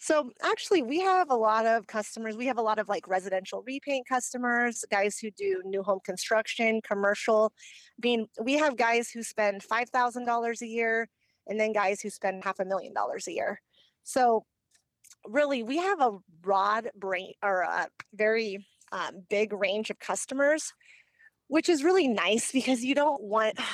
[0.00, 2.36] So actually, we have a lot of customers.
[2.36, 6.80] We have a lot of like residential repaint customers, guys who do new home construction,
[6.82, 7.52] commercial.
[7.98, 11.08] I mean, we have guys who spend five thousand dollars a year,
[11.48, 13.60] and then guys who spend half a million dollars a year.
[14.04, 14.44] So
[15.26, 20.72] really, we have a broad brain or a very um, big range of customers,
[21.48, 23.58] which is really nice because you don't want.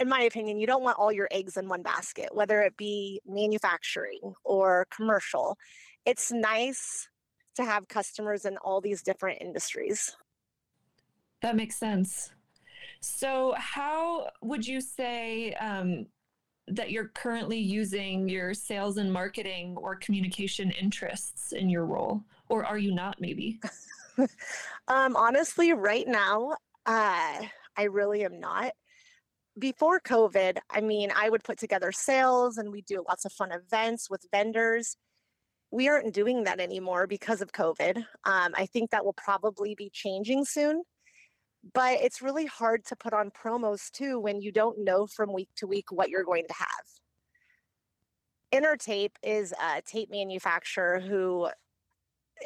[0.00, 3.20] In my opinion, you don't want all your eggs in one basket, whether it be
[3.26, 5.56] manufacturing or commercial.
[6.06, 7.08] It's nice
[7.56, 10.16] to have customers in all these different industries.
[11.42, 12.30] That makes sense.
[13.00, 16.06] So, how would you say um,
[16.68, 22.22] that you're currently using your sales and marketing or communication interests in your role?
[22.48, 23.60] Or are you not, maybe?
[24.88, 26.56] Um, honestly, right now,
[26.86, 27.42] uh,
[27.76, 28.72] I really am not.
[29.58, 33.50] Before COVID, I mean, I would put together sales and we do lots of fun
[33.50, 34.96] events with vendors.
[35.70, 37.96] We aren't doing that anymore because of COVID.
[38.24, 40.82] Um, I think that will probably be changing soon.
[41.74, 45.48] But it's really hard to put on promos too when you don't know from week
[45.56, 46.68] to week what you're going to have.
[48.54, 51.48] Intertape is a tape manufacturer who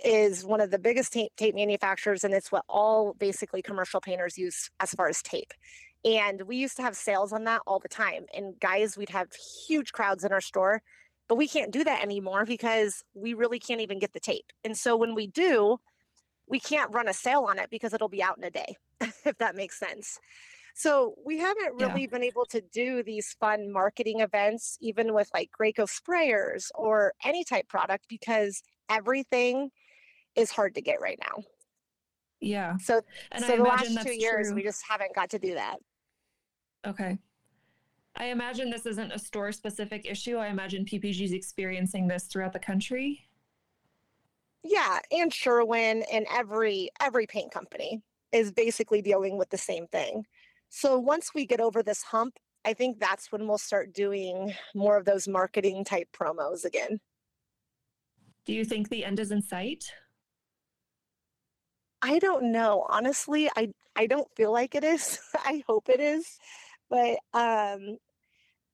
[0.05, 4.39] is one of the biggest tape, tape manufacturers, and it's what all basically commercial painters
[4.39, 5.53] use as far as tape.
[6.05, 8.27] And we used to have sales on that all the time.
[8.35, 9.29] And guys, we'd have
[9.69, 10.83] huge crowds in our store,
[11.29, 14.47] but we can't do that anymore because we really can't even get the tape.
[14.65, 15.79] And so when we do,
[16.49, 19.39] we can't run a sale on it because it'll be out in a day, if
[19.39, 20.19] that makes sense.
[20.75, 21.87] So we haven't Yeah.
[21.87, 27.13] really been able to do these fun marketing events, even with like Graco sprayers or
[27.25, 29.71] any type product, because everything
[30.35, 31.45] is hard to get right now.
[32.41, 32.77] Yeah.
[32.79, 34.57] So, And so I the last two years, true.
[34.57, 35.77] we just haven't got to do that.
[36.87, 37.19] Okay.
[38.17, 40.37] I imagine this isn't a store specific issue.
[40.37, 43.27] I imagine PPG is experiencing this throughout the country.
[44.63, 48.03] Yeah, and Sherwin and every every paint company
[48.33, 50.25] is basically dealing with the same thing.
[50.69, 54.97] So once we get over this hump, I think that's when we'll start doing more
[54.97, 57.01] of those marketing type promos again.
[58.45, 59.85] Do you think the end is in sight?
[62.03, 62.87] I don't know.
[62.89, 65.19] Honestly, I I don't feel like it is.
[65.45, 66.39] I hope it is.
[66.93, 67.97] But um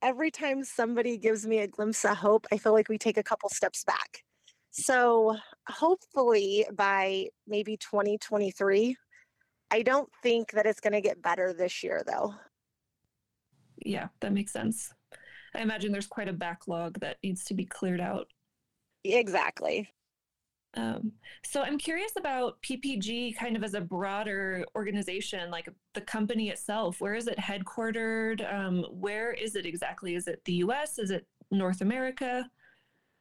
[0.03, 3.23] every time somebody gives me a glimpse of hope, I feel like we take a
[3.23, 4.25] couple steps back.
[4.71, 5.37] So
[5.69, 8.97] hopefully by maybe 2023,
[9.71, 12.35] I don't think that it's going to get better this year though.
[13.85, 14.93] Yeah, that makes sense.
[15.55, 18.29] I imagine there's quite a backlog that needs to be cleared out.
[19.05, 19.89] Exactly.
[20.75, 21.13] Um,
[21.45, 27.01] so I'm curious about PPG kind of as a broader organization, like the company itself.
[27.01, 28.53] Where is it headquartered?
[28.53, 30.15] Um, where is it exactly?
[30.15, 30.99] Is it the US?
[30.99, 32.49] Is it North America?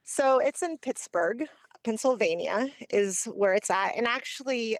[0.04, 1.44] So it's in Pittsburgh,
[1.84, 3.96] Pennsylvania, is where it's at.
[3.96, 4.76] And actually,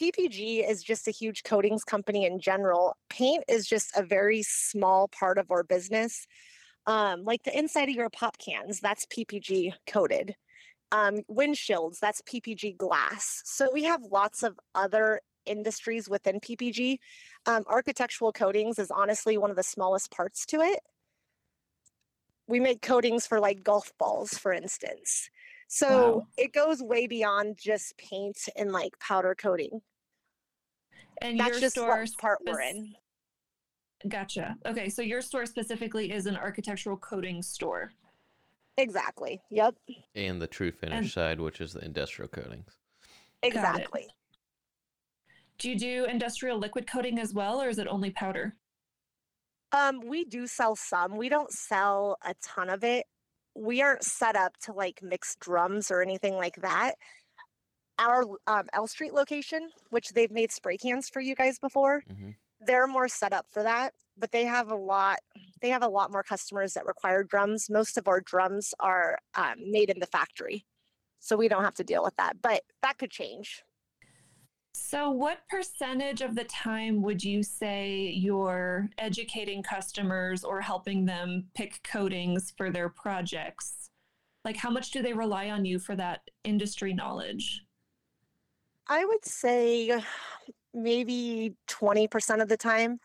[0.00, 2.96] PPG is just a huge coatings company in general.
[3.08, 6.26] Paint is just a very small part of our business.
[6.86, 10.34] Um, like the inside of your pop cans, that's PPG coated.
[10.92, 13.42] Um, windshields, that's PPG glass.
[13.44, 16.98] So we have lots of other industries within PPG.
[17.46, 20.80] Um, architectural coatings is honestly one of the smallest parts to it
[22.46, 25.30] we make coatings for like golf balls, for instance.
[25.68, 26.26] So Wow.
[26.36, 29.80] it goes way beyond just paint and like powder coating.
[31.22, 32.94] And That's your just what part we're in.
[34.08, 34.56] Gotcha.
[34.66, 37.92] Okay, so your store specifically is an architectural coating store.
[38.76, 39.40] Exactly.
[39.50, 39.76] Yep.
[40.14, 42.76] And the true finish And- side, which is the industrial coatings.
[43.42, 44.08] Exactly.
[45.58, 48.56] Do you do industrial liquid coating as well, or is it only powder?
[49.72, 51.16] Um, we do sell some.
[51.16, 53.06] We don't sell a ton of it.
[53.54, 56.94] We aren't set up to like mix drums or anything like that.
[57.98, 62.30] Our um, L Street location, which they've made spray cans for you guys before, hmm
[62.66, 63.92] they're more set up for that.
[64.16, 65.18] But they have a lot.
[65.60, 67.68] They have a lot more customers that require drums.
[67.68, 70.64] Most of our drums are um, made in the factory,
[71.18, 72.40] so we don't have to deal with that.
[72.40, 73.62] But that could change.
[74.76, 81.46] So, what percentage of the time would you say you're educating customers or helping them
[81.54, 83.90] pick coatings for their projects?
[84.44, 87.62] Like, how much do they rely on you for that industry knowledge?
[88.88, 90.02] I would say
[90.74, 92.98] maybe 20% of the time.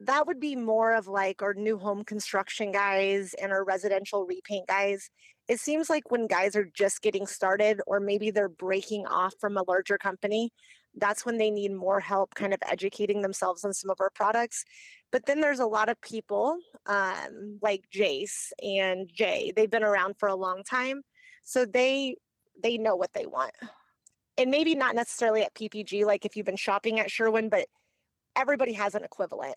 [0.00, 4.68] That would be more of like our new home construction guys and our residential repaint
[4.68, 5.10] guys.
[5.48, 9.56] It seems like when guys are just getting started or maybe they're breaking off from
[9.56, 10.50] a larger company,
[10.96, 14.64] that's when they need more help kind of educating themselves on some of our products.
[15.12, 19.52] But then there's a lot of people um, like Jace and Jay.
[19.54, 21.02] They've been around for a long time.
[21.44, 22.16] So they
[22.62, 23.52] they know what they want
[24.38, 27.66] and maybe not necessarily at PPG, like if you've been shopping at Sherwin, but
[28.34, 29.56] everybody has an equivalent.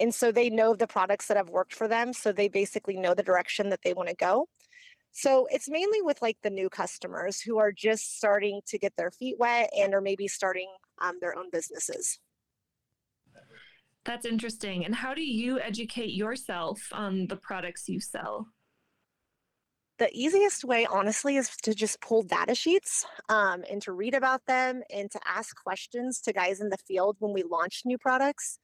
[0.00, 2.12] And so they know the products that have worked for them.
[2.12, 4.46] So they basically know the direction that they want to go.
[5.12, 9.10] So it's mainly with like the new customers who are just starting to get their
[9.10, 10.68] feet wet and are maybe starting
[11.00, 12.20] um, their own businesses.
[14.04, 14.84] That's interesting.
[14.84, 18.46] And how do you educate yourself on the products you sell?
[19.98, 24.46] The easiest way, honestly, is to just pull data sheets um, and to read about
[24.46, 28.60] them and to ask questions to guys in the field when we launch new products.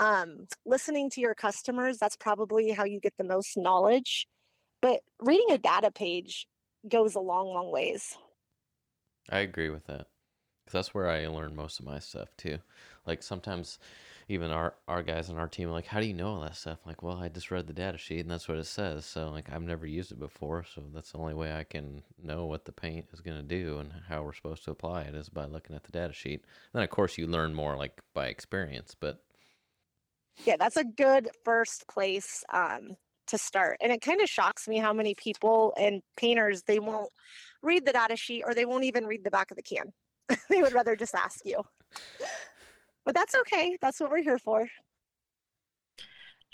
[0.00, 4.26] Um, listening to your customers, that's probably how you get the most knowledge.
[4.80, 6.46] But reading a data page
[6.88, 8.16] goes a long, long ways.
[9.30, 10.06] I agree with that
[10.64, 12.58] because that's where I learn most of my stuff too.
[13.06, 13.78] Like sometimes
[14.28, 16.56] even our our guys on our team are like, How do you know all that
[16.56, 16.78] stuff?
[16.86, 19.04] like, well, I just read the data sheet and that's what it says.
[19.04, 22.46] So like I've never used it before, so that's the only way I can know
[22.46, 25.44] what the paint is gonna do and how we're supposed to apply it is by
[25.44, 26.44] looking at the data sheet.
[26.72, 29.22] then of course you learn more like by experience, but
[30.44, 33.76] Yeah, that's a good first place um, to start.
[33.80, 37.10] And it kind of shocks me how many people and painters they won't
[37.62, 39.92] read the data sheet or they won't even read the back of the can.
[40.48, 41.62] they would rather just ask you.
[43.04, 43.76] But that's okay.
[43.80, 44.66] That's what we're here for.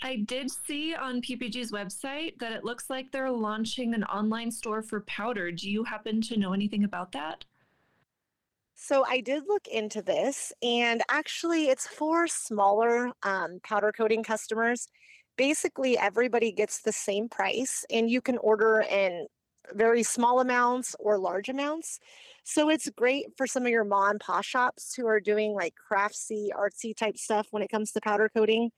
[0.01, 4.83] I did see on PPG's website that it looks like they're launching an online store
[4.83, 5.51] for powder.
[5.51, 7.45] Do you happen to know anything about that?
[8.79, 14.87] So I did look into this, and actually, it's for smaller um, powder coating customers.
[15.35, 19.25] Basically, everybody gets the same price, and you can order in
[19.73, 21.99] very small amounts or large amounts.
[22.43, 25.73] So it's great for some of your mom and pop shops who are doing like
[25.91, 28.69] craftsy, artsy type stuff when it comes to powder coating.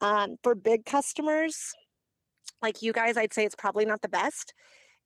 [0.00, 1.72] Um, for big customers,
[2.62, 4.54] like you guys, I'd say it's probably not the best.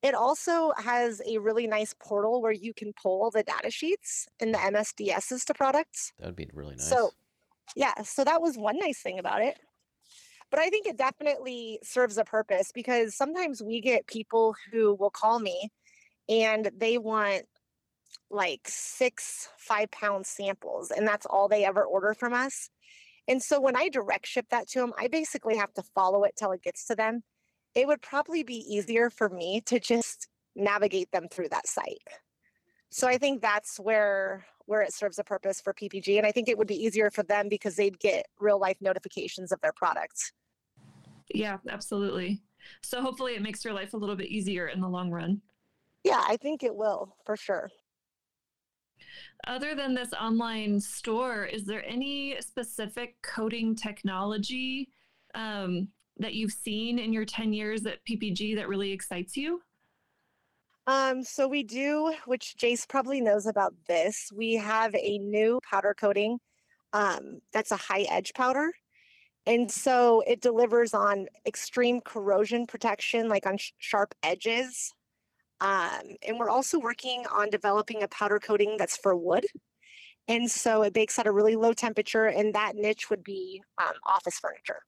[0.07, 4.55] It also has a really nice portal where you can pull the data sheets and
[4.55, 6.13] the MSDSs to products.
[6.21, 6.89] That would be really nice.
[6.89, 7.11] So,
[7.75, 9.59] yeah, so that was one nice thing about it.
[10.49, 15.11] But I think it definitely serves a purpose because sometimes we get people who will
[15.11, 15.71] call me
[16.29, 17.43] and they want
[18.31, 22.71] like six five pound samples, and that's all they ever order from us.
[23.27, 26.35] And so when I direct ship that to them, I basically have to follow it
[26.37, 27.25] till it gets to them.
[27.77, 32.03] It would probably be easier for me to just navigate them through that site.
[32.91, 36.49] So I think that's where where it serves a purpose for PPG and I think
[36.49, 40.33] it would be easier for them because they'd get real life notifications of their products.
[41.33, 42.43] Yeah, absolutely.
[42.83, 45.41] So hopefully it makes your life a little bit easier in the long run.
[46.03, 47.71] Yeah, I think it will for sure.
[49.47, 54.89] Other than this online store, is there any specific coating technology
[55.35, 55.89] um,
[56.19, 59.61] that you've seen in your 10 years at PPG that really excites you?
[60.87, 64.31] Um, so we do, which Jace probably knows about this.
[64.35, 66.39] We have a new powder coating
[66.93, 68.73] um, that's a high edge powder.
[69.47, 74.93] And so it delivers on extreme corrosion protection, like on sh- sharp edges.
[75.61, 79.47] Um, and we're also working on developing a powder coating that's for wood.
[80.29, 83.95] And so it bakes at a really low temperature, and that niche would be um,
[84.05, 84.81] office furniture.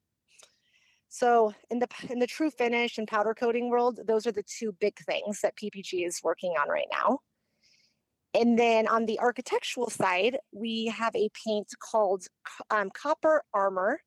[1.08, 4.72] So in the in the true finish and powder coating world, those are the two
[4.80, 7.20] big things that PPG is working on right now.
[8.34, 12.26] And then on the architectural side, we have a paint called
[12.70, 14.02] um, Copper Armor,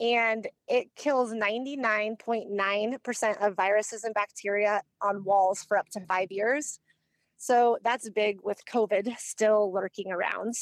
[0.00, 6.78] and it kills 99.9% of viruses and bacteria on walls for up to five years.
[7.36, 10.54] So that's big with COVID still lurking around.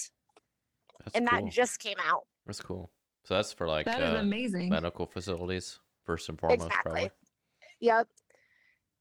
[1.04, 1.42] That's and cool.
[1.42, 2.22] that just came out.
[2.46, 2.90] That's cool.
[3.26, 4.68] So that's for like That is uh, amazing.
[4.68, 6.90] medical facilities first and foremost, Exactly.
[6.92, 7.10] probably.
[7.80, 8.08] Yep.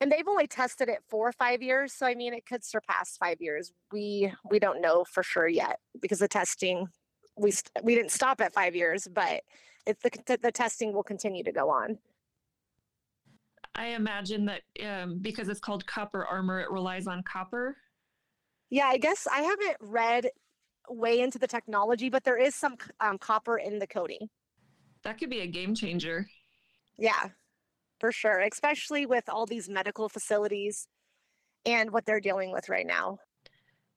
[0.02, 3.40] And they've only tested it for five years, so I mean, it could surpass five
[3.40, 3.72] years.
[3.94, 6.88] We we don't know for sure yet because the testing
[7.38, 9.42] we st- we didn't stop at five years, but
[9.86, 11.98] it's the the testing will continue to go on.
[13.76, 17.78] I imagine that um, because it's called copper armor, it relies on copper.
[18.72, 20.30] Yeah, I guess I haven't read
[20.90, 24.30] way into the technology, but there is some um, copper in the coating.
[25.04, 26.28] That could be a game changer.
[26.98, 27.30] Yeah,
[28.00, 30.88] for sure, especially with all these medical facilities
[31.66, 33.18] and what they're dealing with right now.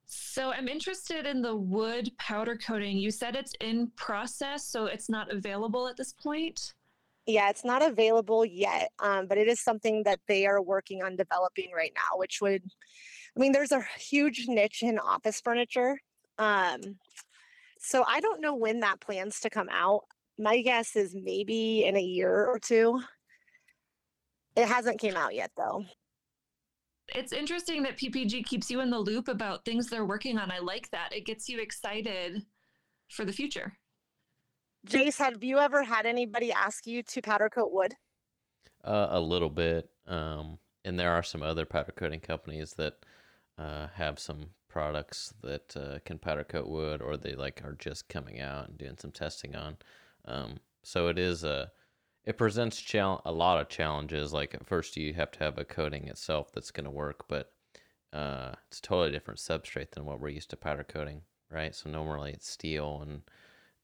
[0.06, 2.96] So I'm interested in the wood powder coating.
[2.96, 6.72] You said it's in process, so it's not available at this point.
[7.26, 11.14] Yeah, it's not available yet, um, but it is something that they are working on
[11.14, 12.62] developing right now, which would,
[13.36, 15.98] I mean, there's a huge niche in office furniture.
[16.38, 16.80] Um,
[17.78, 20.02] so I don't know when that plans to come out.
[20.38, 23.00] My guess is maybe in a year or two.
[24.56, 25.84] It hasn't came out yet though.
[27.14, 30.50] It's interesting that PPG keeps you in the loop about things they're working on.
[30.50, 31.12] I like that.
[31.12, 32.42] It gets you excited
[33.08, 33.72] for the future.
[34.86, 37.94] Jace, have you ever had anybody ask you to powder coat wood?
[38.84, 39.88] Uh, a little bit.
[40.06, 42.94] Um, and there are some other powder coating companies that
[43.56, 48.08] uh, have some products that uh, can powder coat wood, or they like are just
[48.08, 49.76] coming out and doing some testing on.
[50.24, 51.70] Um, so it is a
[52.24, 54.32] it presents chal- a lot of challenges.
[54.32, 57.52] Like at first, you have to have a coating itself that's going to work, but
[58.12, 61.74] uh, it's a totally different substrate than what we're used to powder coating, right?
[61.74, 63.22] So normally it's steel and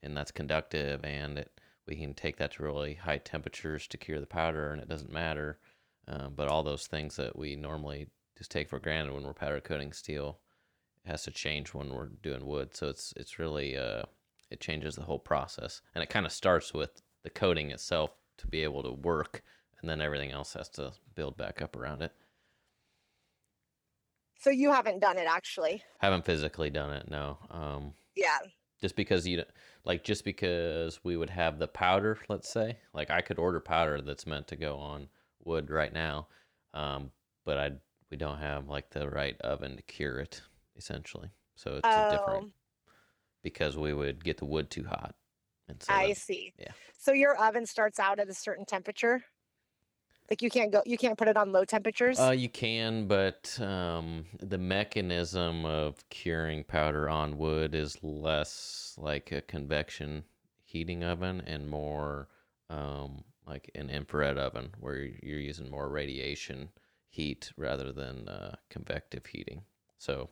[0.02, 1.50] and that's conductive, and it
[1.86, 5.12] we can take that to really high temperatures to cure the powder, and it doesn't
[5.12, 5.58] matter.
[6.06, 9.60] Um, but all those things that we normally just take for granted when we're powder
[9.60, 10.38] coating steel
[11.06, 12.74] has to change when we're doing wood.
[12.74, 14.02] So it's it's really uh,
[14.50, 18.46] it changes the whole process, and it kind of starts with the coating itself to
[18.46, 19.42] be able to work,
[19.80, 22.12] and then everything else has to build back up around it.
[24.38, 25.82] So you haven't done it actually.
[26.00, 27.38] Haven't physically done it, no.
[27.50, 28.38] Um, Yeah.
[28.80, 29.42] just because you
[29.84, 34.00] like just because we would have the powder let's say like i could order powder
[34.02, 35.08] that's meant to go on
[35.44, 36.26] wood right now
[36.74, 37.10] um
[37.44, 37.70] but i
[38.10, 40.42] we don't have like the right oven to cure it
[40.76, 42.52] essentially so it's Oh, different
[43.42, 45.14] because we would get the wood too hot
[45.68, 46.52] and so I that- see.
[46.58, 46.72] yeah.
[46.98, 49.24] So your oven starts out at a certain temperature.
[50.30, 52.18] Like you can't go you can't put it on low temperatures.
[52.18, 59.32] Uh, you can, but um, the mechanism of curing powder on wood is less like
[59.32, 60.24] a convection
[60.64, 62.28] heating oven and more
[62.70, 66.70] um, like an infrared oven where you're using more radiation
[67.10, 69.62] heat rather than uh, convective heating.
[69.98, 70.30] So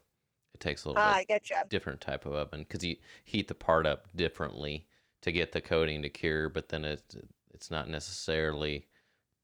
[0.55, 1.63] it takes a little Ah, bit I get you.
[1.69, 4.87] different type of oven because you heat the part up differently
[5.23, 7.15] to get the coating to cure, but then it
[7.53, 8.89] it's not necessarily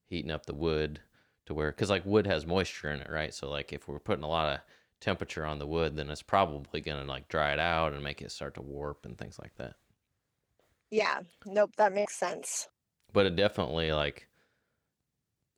[0.06, 1.00] heating up the wood
[1.46, 3.34] to where because like wood has moisture in it, right?
[3.34, 4.61] So like if we're putting a lot of
[5.00, 8.32] temperature on the wood, then it's probably gonna like dry it out and make it
[8.32, 9.76] start to warp and things like that.
[10.90, 11.22] Yeah.
[11.46, 11.76] Nope.
[11.76, 12.68] That makes sense.
[13.12, 14.28] But it definitely like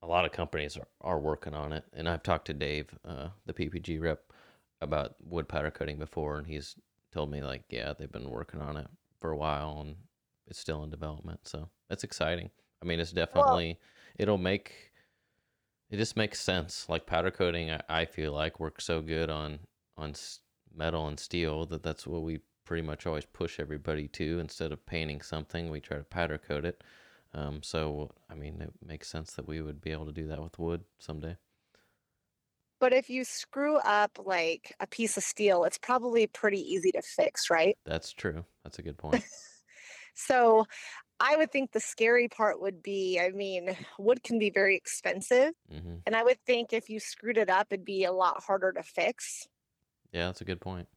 [0.03, 3.31] a lot of companies are, are working on it, and I've talked to Dave, uh,
[3.47, 4.30] the PPG rep,
[4.81, 6.77] about wood powder coating before, and he's
[7.13, 8.87] told me like, yeah, they've been working on it
[9.21, 9.97] for a while, and
[10.47, 11.41] it's still in development.
[11.45, 12.51] So it's exciting.
[12.83, 13.79] I mean, it's definitely
[14.19, 14.93] it'll make
[15.91, 16.89] it just makes sense.
[16.89, 19.61] Like powder coating, I, I feel like works so good on
[19.97, 20.15] on
[20.75, 24.39] metal and steel that that's what we pretty much always push everybody to.
[24.39, 26.83] Instead of painting something, we try to powder coat it.
[27.35, 30.43] Um, so I mean, it makes sense that we would be able to do that
[30.43, 31.37] with wood someday.
[32.81, 37.03] But if you screw up like a piece of steel, it's probably pretty easy to
[37.03, 37.77] fix, right?
[37.85, 38.45] That's true.
[38.65, 39.25] That's a good point.
[40.15, 40.67] So
[41.21, 45.55] I would think the scary part would be I mean, wood can be very expensive.
[45.71, 48.73] hmm And I would think if you screwed it up, it'd be a lot harder
[48.73, 49.47] to fix.
[50.13, 50.89] Yeah, that's a good point.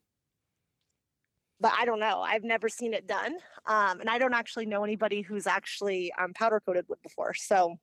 [1.60, 2.22] But I don't know.
[2.22, 3.38] I've never seen it done.
[3.66, 7.34] Um, and I don't actually know anybody who's actually um, powder coated wood before.
[7.34, 7.78] So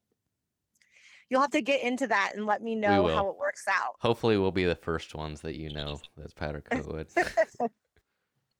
[1.30, 3.94] you'll have to get into that and let me know how it works out.
[4.00, 7.06] Hopefully, we'll be the first ones that you know that's powder coat wood.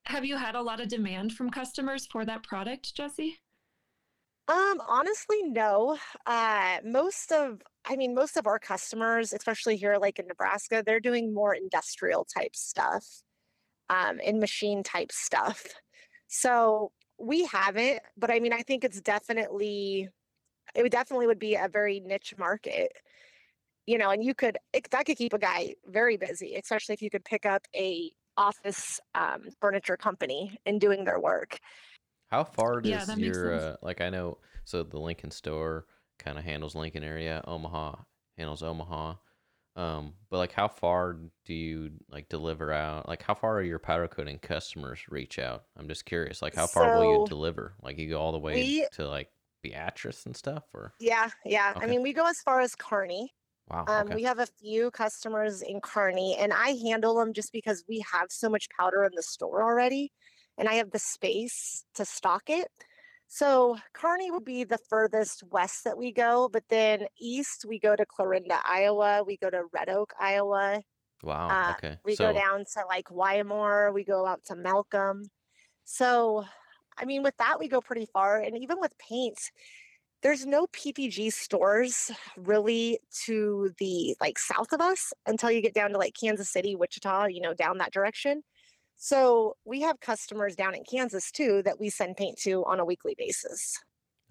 [0.07, 3.37] Have you had a lot of demand from customers for that product, Jesse?
[4.49, 5.97] Um, honestly, no.
[6.27, 10.99] Uh, most of, I mean, most of our customers, especially here, like in Nebraska, they're
[10.99, 13.05] doing more industrial type stuff,
[13.89, 15.65] um, and machine type stuff.
[16.27, 20.09] So we haven't, but I mean, I think it's definitely,
[20.75, 22.93] it would definitely would be a very niche market,
[23.87, 27.03] you know, and you could, it, that could keep a guy very busy, especially if
[27.03, 31.59] you could pick up a office, um, furniture company and doing their work.
[32.29, 35.87] How far Yeah, does that makes your uh, like I know so the Lincoln store
[36.19, 37.97] kind of handles Lincoln area, Omaha
[38.39, 39.17] handles Omaha.
[39.77, 43.09] Um, but like how far do you like deliver out?
[43.09, 45.67] Like how far are your powder coating customers reach out?
[45.77, 46.43] I'm just curious.
[46.43, 47.75] Like how far will you deliver?
[47.83, 49.31] Like you go all the way We, to like
[49.63, 51.75] Beatrice and stuff or yeah, yeah.
[51.77, 53.35] I mean, we go as far as Kearney.
[53.69, 54.15] Wow, Um, okay.
[54.17, 58.27] we have a few customers in Kearney, and I handle them just because we have
[58.31, 60.13] so much powder in the store already,
[60.59, 62.69] and I have the space to stock it.
[63.29, 67.95] So Kearney would be the furthest west that we go, but then east we go
[67.95, 69.23] to Clarinda, Iowa.
[69.25, 70.83] We go to Red Oak, Iowa.
[71.23, 71.99] Wow, Uh, okay.
[72.05, 73.93] we go down to like Wymore.
[73.95, 75.25] We go out to Malcolm.
[75.85, 76.45] So,
[77.01, 79.39] I mean, with that we go pretty far, and even with paint,
[80.23, 85.91] there's no PPG stores really to the like south of us until you get down
[85.93, 88.43] to like Kansas City, Wichita, you know, down that direction.
[88.97, 92.85] So we have customers down in Kansas too that we send paint to on a
[92.87, 93.79] weekly basis.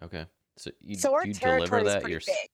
[0.02, 0.26] okay.
[0.58, 2.06] So you So our you deliver that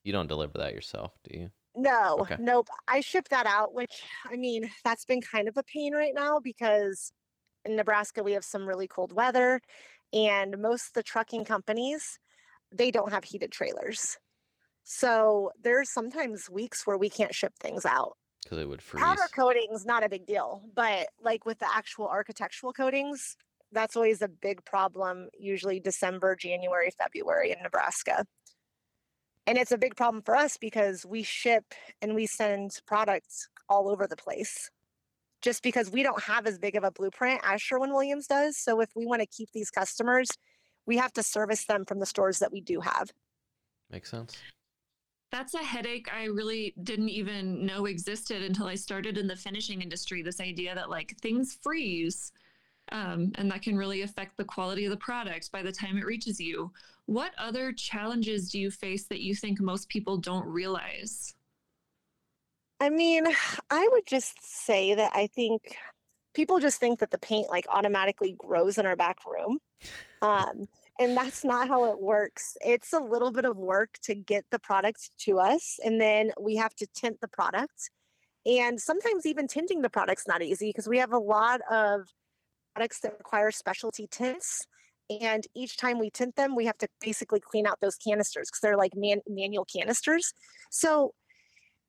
[0.04, 1.52] you don't deliver that yourself, do you?
[1.76, 2.38] No, Okay.
[2.38, 2.70] nope.
[2.88, 6.40] I ship that out, which I mean, that's been kind of a pain right now
[6.40, 7.12] because
[7.66, 9.62] in Nebraska we have some really cold weather
[10.14, 12.20] and most of the trucking companies
[12.72, 14.18] they don't have heated trailers.
[14.84, 18.18] So there's sometimes weeks where we can't ship things out.
[18.44, 19.04] Because it would freeze.
[19.04, 23.36] Powder coating's not a big deal, but like with the actual architectural coatings,
[23.72, 28.26] that's always a big problem, usually December, January, February in Nebraska.
[29.48, 31.66] And it's a big problem for us because we ship
[32.02, 34.70] and we send products all over the place
[35.46, 38.58] just because we don't have as big of a blueprint as Sherwin Williams does.
[38.58, 40.28] So if we want to keep these customers,
[40.88, 43.12] we have to service them from the stores that we do have.
[43.92, 44.36] Makes sense.
[45.32, 49.84] That's a headache I really didn't even know existed until I started in the finishing
[49.84, 50.24] industry.
[50.24, 52.32] This idea that like things freeze
[52.92, 56.06] um, and that can really affect the quality of the product by the time it
[56.06, 56.72] reaches you.
[57.06, 61.36] What other challenges do you face that you think most people don't realize?
[62.86, 63.26] I mean,
[63.72, 65.76] I would just say that I think
[66.36, 69.58] people just think that the paint like automatically grows in our back room.
[70.22, 70.68] Um,
[71.00, 72.56] and that's not how it works.
[72.62, 76.58] It's a little bit of work to get the product to us, and then we
[76.58, 77.90] have to tint the product.
[78.46, 82.02] And sometimes even tinting the product's not easy because we have a lot of
[82.76, 84.68] products that require specialty tints.
[85.10, 88.60] And each time we tint them, we have to basically clean out those canisters because
[88.62, 90.34] they're like man- manual canisters.
[90.70, 91.14] So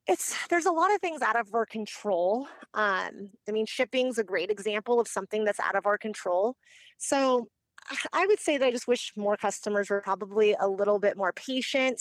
[0.06, 2.46] it's there's a lot of things out of our control.
[2.74, 6.56] Um, I mean, shipping's a great example of something that's out of our control.
[6.98, 7.48] So
[8.12, 11.32] I- would say that I just wish more customers were probably a little bit more
[11.32, 12.00] patient,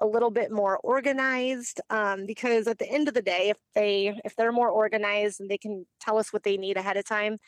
[0.00, 1.80] a little bit more organized.
[1.90, 5.50] Um, because at the end of the day, if they if they're more organized and
[5.50, 7.38] they can tell us what they need ahead of time,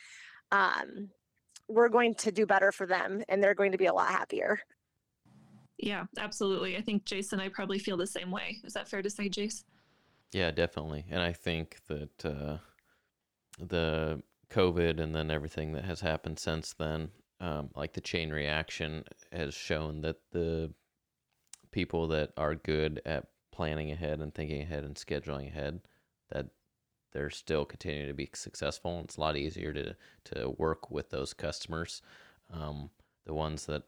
[0.53, 1.11] um,
[1.69, 4.61] we're going to do better for them, and they're going to be a lot happier.
[5.79, 6.77] Yeah, absolutely.
[6.77, 8.59] I think Jace and I probably feel the same way.
[8.65, 9.65] Is that fair to say, Jace?
[10.33, 11.05] Yeah, definitely.
[11.11, 12.59] And I think that uh,
[13.59, 17.11] the COVID and then everything that has happened since then,
[17.41, 20.73] um, like the chain reaction, has shown that the
[21.73, 25.81] people that are good at planning ahead and thinking ahead and scheduling ahead,
[26.31, 26.47] that
[27.13, 29.01] they're still continuing to be successful.
[29.05, 32.03] It's a lot easier to to work with those customers.
[32.53, 32.91] Um,
[33.27, 33.85] the ones that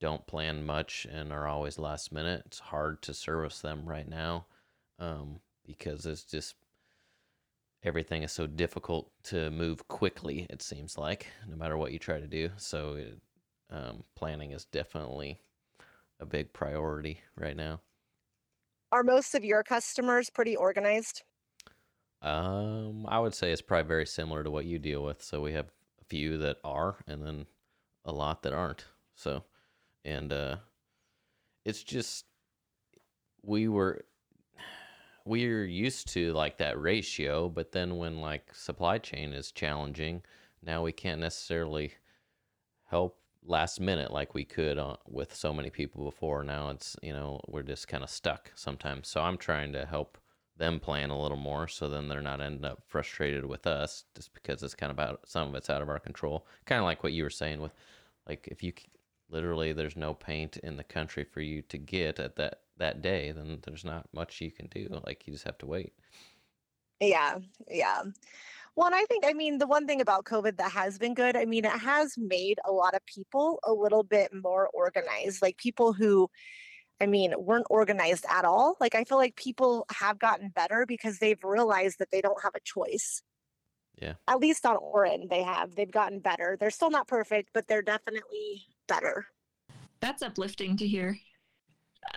[0.00, 4.46] don't plan much and are always last minute, it's hard to service them right now
[4.98, 5.40] um,
[5.78, 6.54] because it's just
[7.82, 10.46] everything is so difficult to move quickly.
[10.50, 12.50] It seems like no matter what you try to do.
[12.56, 13.18] So it,
[13.70, 15.38] um, planning is definitely
[16.18, 17.80] a big priority right now.
[18.92, 21.22] Are most of your customers pretty organized?
[22.22, 25.22] Um, I would say it's probably very similar to what you deal with.
[25.22, 25.66] So we have
[26.00, 27.46] a few that are, and then
[28.04, 28.84] a lot that aren't.
[29.14, 29.44] So,
[30.04, 30.56] and uh,
[31.64, 32.26] it's just
[33.42, 34.04] we were
[35.30, 40.22] we're used to like that ratio, but then when like supply chain is challenging,
[40.60, 41.92] now we can't necessarily
[42.86, 46.42] help last minute like we could uh, with so many people before.
[46.42, 49.06] Now it's you know we're just kind of stuck sometimes.
[49.06, 50.18] So I'm trying to help
[50.56, 54.34] them plan a little more so then they're not ending up frustrated with us just
[54.34, 57.02] because it's kind of about some of it's out of our control kind of like
[57.02, 57.72] what you were saying with
[58.28, 58.70] like if you
[59.30, 63.30] literally there's no paint in the country for you to get at that that day
[63.30, 65.92] then there's not much you can do like you just have to wait
[67.00, 68.02] Yeah, yeah.
[68.76, 71.36] Well, and I think, I mean, the one thing about COVID that has been good,
[71.36, 75.42] I mean, it has made a lot of people a little bit more organized.
[75.42, 76.30] Like people who,
[77.00, 78.76] I mean, weren't organized at all.
[78.80, 82.54] Like I feel like people have gotten better because they've realized that they don't have
[82.54, 83.22] a choice.
[84.00, 84.14] Yeah.
[84.28, 85.74] At least on Orin, they have.
[85.74, 86.56] They've gotten better.
[86.58, 89.26] They're still not perfect, but they're definitely better.
[90.00, 91.18] That's uplifting to hear.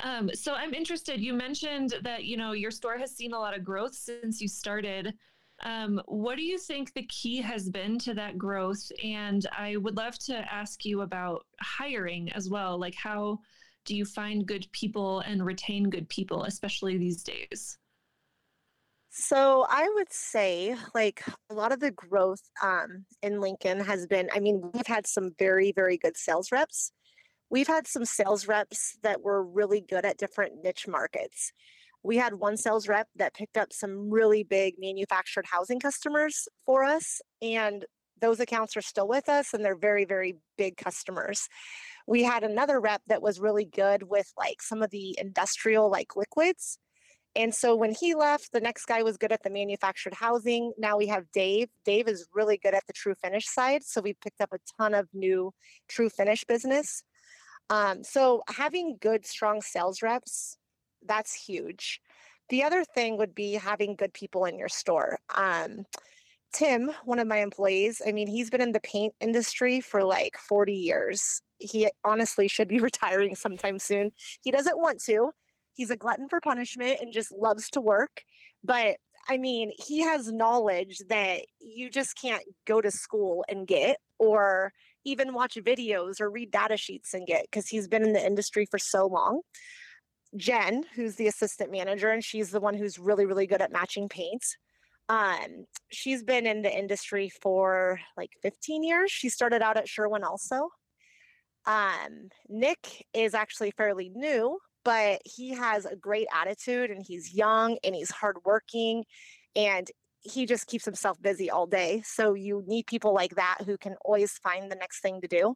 [0.02, 1.20] Um, so I'm interested.
[1.22, 4.48] You mentioned that you know your store has seen a lot of growth since you
[4.48, 5.14] started.
[5.62, 8.92] Um, what do you think the key has been to that growth?
[9.04, 12.78] And I would love to ask you about hiring as well.
[12.78, 13.40] Like, how
[13.86, 17.78] do you find good people and retain good people, especially these days?
[19.16, 24.28] So I would say like a lot of the growth um, in Lincoln has been,
[24.34, 26.92] I mean, we've had some very, very good sales reps.
[27.50, 31.52] We've had some sales reps that were really good at different niche markets.
[32.04, 36.84] We had one sales rep that picked up some really big manufactured housing customers for
[36.84, 37.86] us, and
[38.24, 41.50] those accounts are still with us and they're very, very big customers.
[42.08, 46.16] We had another rep that was really good with like some of the industrial like
[46.16, 46.80] liquids.
[47.36, 50.72] And so when he left, the next guy was good at the manufactured housing.
[50.78, 51.68] Now we have Dave.
[51.84, 53.84] Dave is really good at the true finish side.
[53.84, 55.52] So we picked up a ton of new
[55.90, 57.04] true finish business.
[57.74, 60.58] Um, so having good, strong sales reps,
[61.08, 62.00] that's huge.
[62.50, 65.18] The other thing would be having good people in your store.
[65.34, 65.86] Um,
[66.54, 70.38] Tim, one of my employees, I mean, he's been in the paint industry for like
[70.38, 71.42] 40 years.
[71.58, 74.12] He honestly should be retiring sometime soon.
[74.44, 75.32] He doesn't want to.
[75.74, 78.22] He's a glutton for punishment and just loves to work.
[78.64, 78.98] But
[79.28, 84.74] I mean, he has knowledge that you just can't go to school and get, or
[85.06, 88.66] even watch videos or read data sheets and get, because he's been in the industry
[88.66, 89.42] for so long.
[90.36, 94.10] Jen, who's the assistant manager, and she's the one who's really, really good at matching
[94.10, 94.58] paints.
[95.10, 99.12] Um, she's been in the industry for like 15 years.
[99.12, 100.70] She started out at Sherwin also.
[101.66, 107.78] Um, Nick is actually fairly new, but he has a great attitude and he's young
[107.84, 109.04] and he's hardworking
[109.56, 109.88] and
[110.24, 112.02] he just keeps himself busy all day.
[112.06, 115.56] So you need people like that who can always find the next thing to do.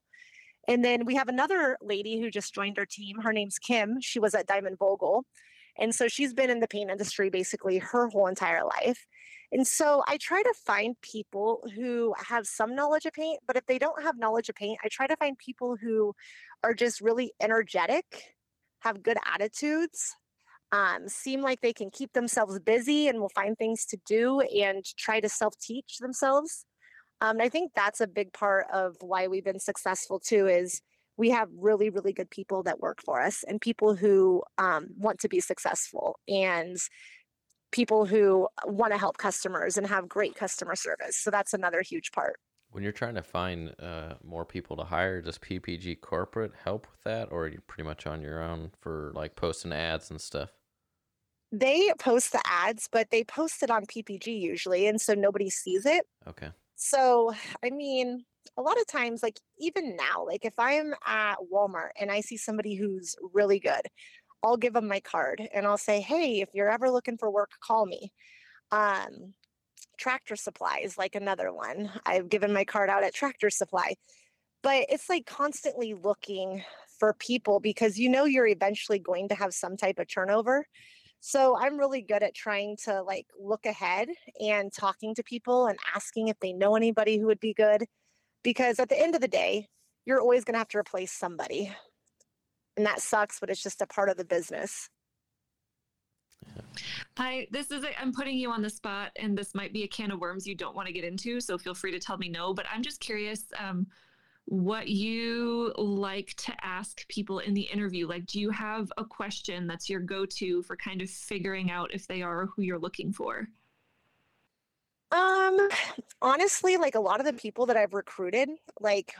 [0.68, 3.20] And then we have another lady who just joined our team.
[3.22, 4.01] Her name's Kim.
[4.01, 5.26] She was at Diamond Vogel.
[5.80, 9.05] And so she's been in the paint industry basically her whole entire life.
[9.51, 13.65] And so I try to find people who have some knowledge of paint, but if
[13.65, 16.13] they don't have knowledge of paint, I try to find people who
[16.63, 18.05] are just really energetic,
[18.80, 20.15] have good attitudes,
[20.72, 24.84] um, seem like they can keep themselves busy and will find things to do and
[24.97, 26.65] try to self teach themselves.
[27.22, 30.82] Um, and I think that's a big part of why we've been successful too is
[31.18, 35.20] we have really really good people that work for us and people who um, want
[35.20, 36.78] to be successful and
[37.72, 41.18] people who want to help customers and have great customer service.
[41.18, 42.39] So that's another huge part.
[42.72, 47.01] When you're trying to find uh, more people to hire does ppg corporate help with
[47.03, 50.51] that or are you pretty much on your own for like posting ads and stuff
[51.52, 55.86] they post the ads but they post it on ppg usually and so nobody sees
[55.86, 57.34] it okay so
[57.64, 58.26] i mean
[58.56, 62.38] a lot of times, like even now, like if I'm at Walmart and I see
[62.38, 63.82] somebody who's really good,
[64.43, 67.52] I'll give them my card and I'll say, hey, if you're ever looking for work,
[67.62, 68.12] call me.
[68.72, 69.34] Um,
[69.98, 71.91] tractor supply is like another one.
[72.06, 73.95] I've given my card out at Tractor Supply,
[74.62, 76.64] but it's like constantly looking
[77.00, 80.68] for people because you know you're eventually going to have some type of turnover.
[81.20, 84.09] So I'm really good at trying to like look ahead
[84.39, 87.86] and talking to people and asking if they know anybody who would be good
[88.43, 89.68] because at the end of the day,
[90.05, 91.74] you're always going to have to replace somebody.
[92.78, 94.89] And that sucks, but it's just a part of the business.
[97.18, 99.88] Hi, this is a, I'm putting you on the spot, and this might be a
[99.88, 101.41] can of worms you don't want to get into.
[101.41, 102.53] So feel free to tell me no.
[102.53, 103.88] But I'm just curious um,
[104.50, 108.08] what you like to ask people in the interview.
[108.08, 111.93] Like, do you have a question that's your go to for kind of figuring out
[111.93, 113.50] if they are who you're looking for?
[115.12, 115.68] Um,
[116.22, 119.14] honestly, like a lot of the people that I've recruited, like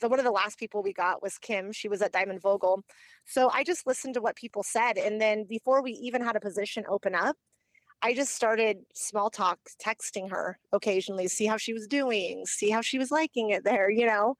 [0.00, 1.72] the one of the last people we got was Kim.
[1.72, 2.84] She was at Diamond Vogel.
[3.24, 4.98] So I just listened to what people said.
[4.98, 7.36] And then before we even had a position open up,
[8.02, 12.82] I just started small talk texting her occasionally, see how she was doing, see how
[12.82, 14.36] she was liking it there, you know,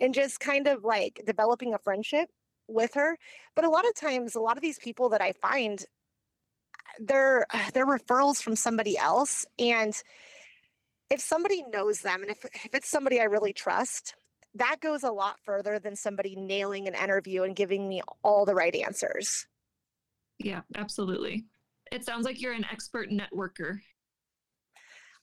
[0.00, 2.28] and just kind of like developing a friendship
[2.68, 3.16] with her.
[3.54, 5.84] But a lot of times, a lot of these people that I find,
[6.98, 9.46] they're they're referrals from somebody else.
[9.58, 9.94] And
[11.10, 14.14] if somebody knows them and if, if it's somebody I really trust,
[14.54, 18.54] that goes a lot further than somebody nailing an interview and giving me all the
[18.54, 19.46] right answers.
[20.38, 21.44] Yeah, absolutely.
[21.90, 23.78] It sounds like you're an expert networker.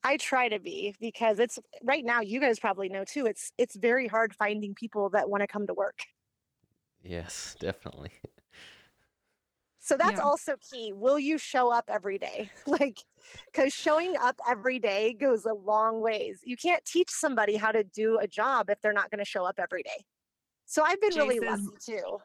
[0.06, 3.76] I try to be because it's right now you guys probably know too it's it's
[3.76, 6.00] very hard finding people that want to come to work.
[7.04, 8.12] Yes, definitely.
[9.80, 10.24] So that's Yeah.
[10.24, 10.94] also key.
[10.94, 12.50] Will you show up every day?
[12.68, 12.98] Like,
[13.52, 16.40] because showing up every day goes a long ways.
[16.44, 19.46] You can't teach somebody how to do a job if they're not going to show
[19.46, 20.04] up every day.
[20.66, 22.18] So I've been really Jace is- lucky too.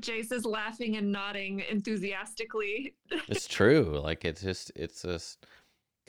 [0.00, 2.94] Jace is laughing and nodding enthusiastically.
[3.28, 4.00] it's true.
[4.02, 5.44] Like it's just it's just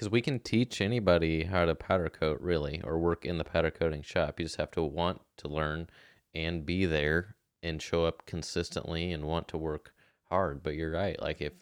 [0.02, 3.70] because we can teach anybody how to powder coat really or work in the powder
[3.70, 4.40] coating shop.
[4.40, 5.92] You just have to want to learn
[6.34, 9.94] and be there and show up consistently and want to work
[10.28, 10.64] hard.
[10.64, 11.22] But you're right.
[11.22, 11.54] Like if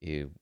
[0.00, 0.32] you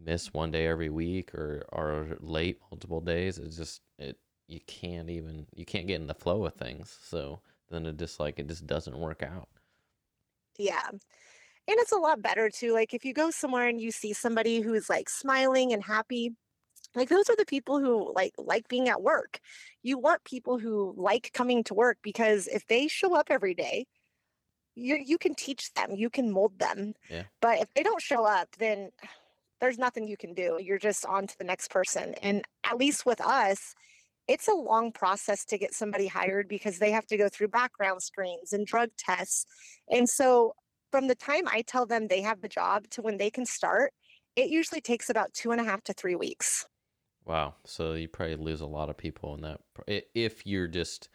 [0.00, 5.10] miss one day every week or are late multiple days, it's just it you can't
[5.10, 6.96] even you can't get in the flow of things.
[7.02, 9.48] So then it just like it just doesn't work out.
[10.56, 10.88] Yeah.
[10.88, 11.00] And
[11.66, 12.72] it's a lot better too.
[12.72, 16.30] Like if you go somewhere and you see somebody who's like smiling and happy,
[16.94, 19.40] like those are the people who like like being at work.
[19.82, 23.86] You want people who like coming to work because if they show up every day,
[24.74, 26.94] you you can teach them, you can mold them.
[27.08, 27.24] Yeah.
[27.40, 28.90] But if they don't show up, then
[29.60, 30.58] there's nothing you can do.
[30.60, 32.14] You're just on to the next person.
[32.22, 33.74] And at least with us,
[34.26, 38.02] it's a long process to get somebody hired because they have to go through background
[38.02, 39.44] screens and drug tests.
[39.90, 40.54] And so
[40.90, 43.92] from the time I tell them they have the job to when they can start,
[44.36, 46.66] it usually takes about two and a half to three weeks.
[47.24, 47.54] Wow.
[47.64, 49.60] So you probably lose a lot of people in that.
[50.14, 51.08] If you're just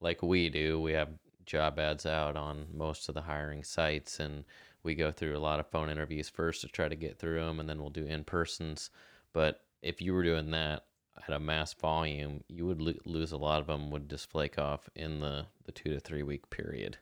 [0.00, 1.10] like we do, we have
[1.46, 4.44] job ads out on most of the hiring sites, and
[4.82, 7.60] we go through a lot of phone interviews first to try to get through them,
[7.60, 8.90] and then we'll do in persons.
[9.32, 10.86] But if you were doing that
[11.26, 13.90] at a mass volume, you would lo- lose a lot of them.
[13.90, 16.98] Would just flake off in the the two to three week period.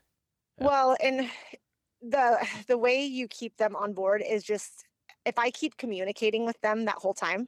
[0.59, 0.67] Yeah.
[0.67, 1.29] Well, and
[2.01, 4.85] the the way you keep them on board is just
[5.25, 7.47] if I keep communicating with them that whole time,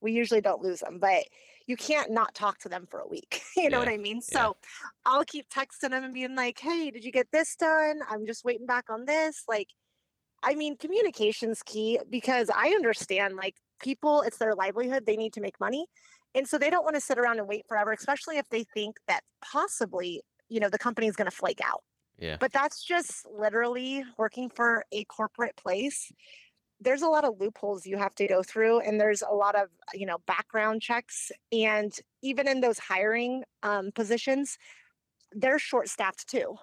[0.00, 1.24] we usually don't lose them, but
[1.66, 3.42] you can't not talk to them for a week.
[3.56, 4.20] you know what I mean?
[4.30, 4.40] yeah.
[4.40, 4.56] So
[5.04, 8.00] I'll keep texting them and being like, "Hey, did you get this done?
[8.08, 9.68] I'm just waiting back on this." Like
[10.42, 15.40] I mean, communication's key because I understand like people, it's their livelihood, they need to
[15.40, 15.86] make money.
[16.34, 18.96] And so they don't want to sit around and wait forever, especially if they think
[19.08, 21.82] that possibly, you know, the company is going to flake out.
[22.18, 22.36] Yeah.
[22.38, 26.10] But that's just literally working for a corporate place.
[26.80, 29.68] There's a lot of loopholes you have to go through, and there's a lot of,
[29.94, 31.32] you know, background checks.
[31.50, 34.58] And even in those hiring um, positions,
[35.32, 36.56] they're short staffed too.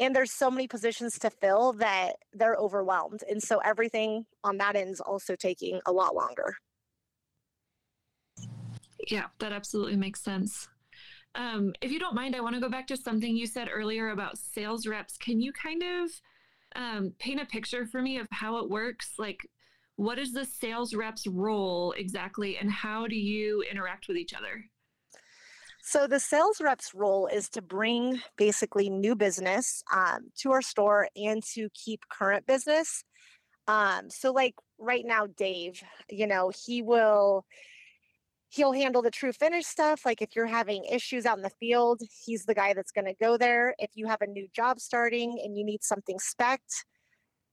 [0.00, 3.24] And there's so many positions to fill that they're overwhelmed.
[3.28, 6.54] And so everything on that end is also taking a lot longer.
[9.08, 10.68] Yeah, that absolutely makes sense.
[11.34, 14.10] Um, if you don't mind, I want to go back to something you said earlier
[14.10, 15.16] about sales reps.
[15.16, 16.10] Can you kind of
[16.78, 19.14] um, paint a picture for me of how it works?
[19.18, 19.46] Like,
[19.96, 24.64] what is the sales rep's role exactly, and how do you interact with each other?
[25.82, 31.08] So the sales rep's role is to bring basically new business um, to our store
[31.16, 33.04] and to keep current business.
[33.66, 37.44] Um, so like right now, Dave, you know, he will
[38.48, 40.04] he'll handle the true finish stuff.
[40.04, 43.14] Like if you're having issues out in the field, he's the guy that's going to
[43.20, 43.74] go there.
[43.78, 46.60] If you have a new job starting and you need something spec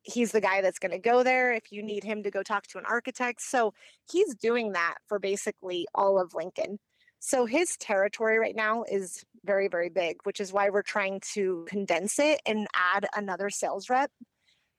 [0.06, 2.68] he's the guy that's going to go there if you need him to go talk
[2.68, 3.41] to an architect.
[3.41, 3.74] So
[4.12, 6.80] he's doing that for basically all of Lincoln.
[7.20, 11.66] So his territory right now is very, very big, which is why we're trying to
[11.68, 14.12] condense it and add another sales rep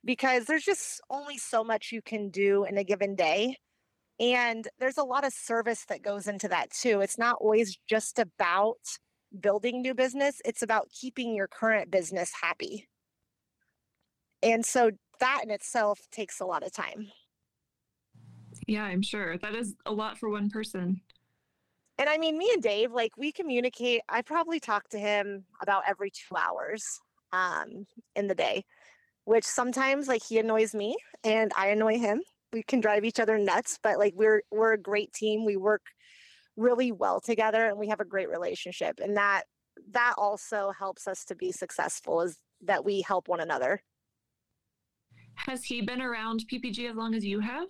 [0.04, 3.56] because there's just only so much you can do in a given day.
[4.18, 7.00] And there's a lot of service that goes into that too.
[7.00, 8.78] It's not always just about
[9.40, 12.88] building new business, it's about keeping your current business happy.
[14.42, 14.90] And so
[15.20, 17.08] that in itself takes a lot of time.
[18.66, 19.36] Yeah, I'm sure.
[19.38, 21.00] That is a lot for one person.
[21.98, 24.02] And I mean, me and Dave, like we communicate.
[24.08, 27.00] I probably talk to him about every two hours
[27.32, 28.64] um, in the day,
[29.24, 32.22] which sometimes like he annoys me and I annoy him.
[32.52, 35.44] We can drive each other nuts, but like we're we're a great team.
[35.44, 35.82] We work
[36.56, 38.98] really well together and we have a great relationship.
[39.02, 39.42] And that
[39.90, 43.80] that also helps us to be successful is that we help one another.
[45.34, 47.68] Has he been around PPG as long as you have?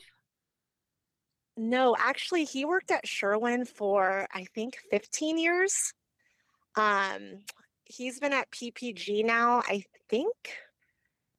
[1.56, 5.74] No, actually, he worked at Sherwin for I think 15 years.
[6.76, 7.38] Um,
[7.84, 9.62] he's been at PPG now.
[9.66, 10.34] I think,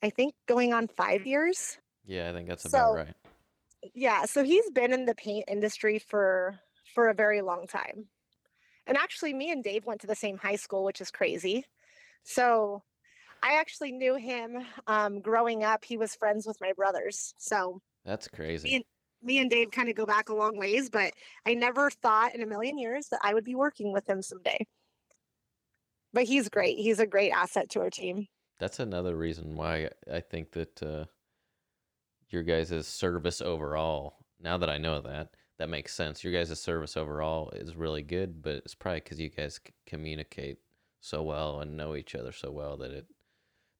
[0.02, 1.78] I think going on five years.
[2.06, 3.14] Yeah, I think that's about So- right.
[3.93, 6.59] Yeah, so he's been in the paint industry for
[6.95, 8.07] for a very long time.
[8.88, 11.65] And actually, me and Dave went to the same high school, which is crazy.
[12.23, 12.84] So
[13.43, 15.84] I actually knew him um, growing up.
[15.84, 17.34] He was friends with my brothers.
[17.38, 18.75] So That's crazy.
[18.75, 18.86] and-
[19.23, 21.11] me and Dave kind of go back a long ways, but
[21.43, 24.65] I never thought in a million years that I would be working with him someday.
[26.13, 26.78] But he's great.
[26.78, 28.28] He's a great asset to our team.
[28.59, 31.05] That's another reason why I think that uh,
[32.30, 36.23] your guys' service overall, now that I know that, that makes sense.
[36.23, 40.59] Your guys' service overall is really good, but it's probably because you guys c- communicate
[40.99, 43.05] so well and know each other so well that it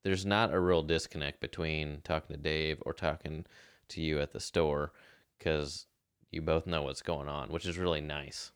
[0.04, 3.46] there's not a real disconnect between talking to Dave or talking
[3.90, 4.94] to you at the store
[5.38, 5.86] because
[6.32, 8.52] you both know what's going on, which is really nice.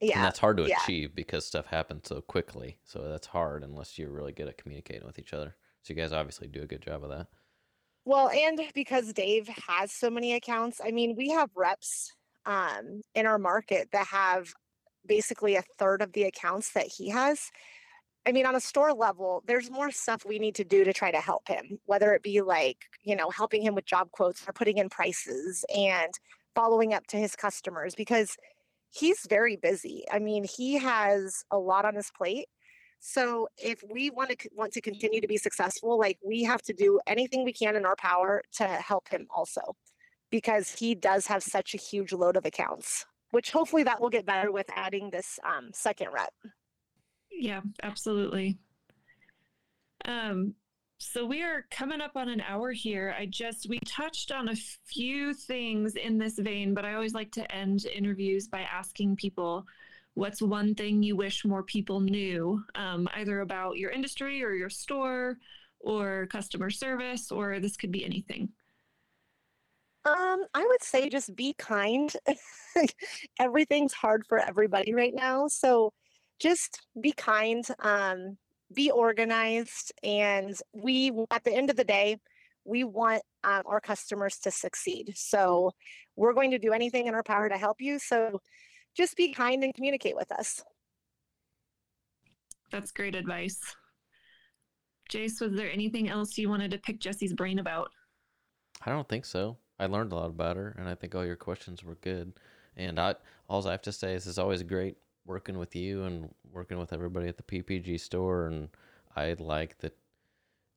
[0.00, 0.16] Yeah.
[0.16, 0.76] And that's hard to yeah.
[0.82, 2.78] achieve because stuff happens so quickly.
[2.84, 5.56] So that's hard unless you're really good at communicating with each other.
[5.82, 7.28] So you guys obviously do a good job of that.
[8.08, 12.10] Well, and because Dave has so many accounts, I mean, we have reps
[12.46, 14.50] um, in our market that have
[15.06, 17.50] basically a third of the accounts that he has.
[18.24, 21.10] I mean, on a store level, there's more stuff we need to do to try
[21.10, 24.54] to help him, whether it be like, you know, helping him with job quotes or
[24.54, 26.14] putting in prices and
[26.54, 28.38] following up to his customers because
[28.88, 30.06] he's very busy.
[30.10, 32.48] I mean, he has a lot on his plate.
[33.00, 36.72] So if we want to want to continue to be successful, like we have to
[36.72, 39.76] do anything we can in our power to help him also,
[40.30, 43.06] because he does have such a huge load of accounts.
[43.30, 46.32] Which hopefully that will get better with adding this um, second rep.
[47.30, 48.58] Yeah, absolutely.
[50.06, 50.54] Um,
[50.98, 53.14] so we are coming up on an hour here.
[53.16, 57.30] I just we touched on a few things in this vein, but I always like
[57.32, 59.64] to end interviews by asking people
[60.18, 64.68] what's one thing you wish more people knew, um, either about your industry or your
[64.68, 65.38] store
[65.78, 68.48] or customer service, or this could be anything.
[70.04, 72.12] Um, I would say just be kind.
[73.38, 75.92] Everything's hard for everybody right now, so
[76.40, 77.64] just be kind.
[77.78, 78.36] Um,
[78.74, 82.16] be organized, and we at the end of the day,
[82.64, 85.12] we want um, our customers to succeed.
[85.14, 85.70] So
[86.16, 88.00] we're going to do anything in our power to help you.
[88.00, 88.40] So
[88.98, 90.62] just be kind and communicate with us.
[92.70, 93.60] That's great advice.
[95.10, 97.90] Jace, was there anything else you wanted to pick Jesse's brain about?
[98.84, 99.56] I don't think so.
[99.78, 102.32] I learned a lot about her, and I think all your questions were good.
[102.76, 103.14] And I,
[103.48, 106.92] all I have to say is, it's always great working with you and working with
[106.92, 108.48] everybody at the PPG store.
[108.48, 108.68] And
[109.16, 109.96] I like that.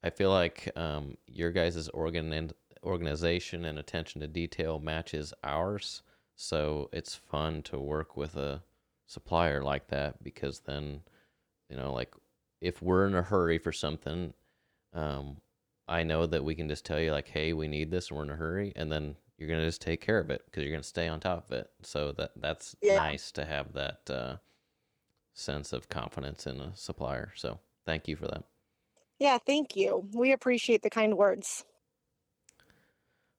[0.03, 2.53] I feel like um, your guys' organ and
[2.83, 6.03] organization and attention to detail matches ours.
[6.41, 8.63] So it's fun to work with a
[9.05, 11.03] supplier like that because then,
[11.69, 12.15] you know, like
[12.61, 14.33] if we're in a hurry for something,
[14.93, 15.41] um,
[15.87, 18.23] I know that we can just tell you like, hey, we need this, and we're
[18.25, 20.83] in a hurry, and then you're gonna just take care of it because you're gonna
[20.83, 21.71] stay on top of it.
[21.83, 23.05] So that that's Yeah.
[23.05, 24.37] nice to have that uh,
[25.33, 27.33] sense of confidence in a supplier.
[27.35, 28.45] So thank you for that.
[29.19, 30.09] Yeah, thank you.
[30.13, 31.65] We appreciate the kind words.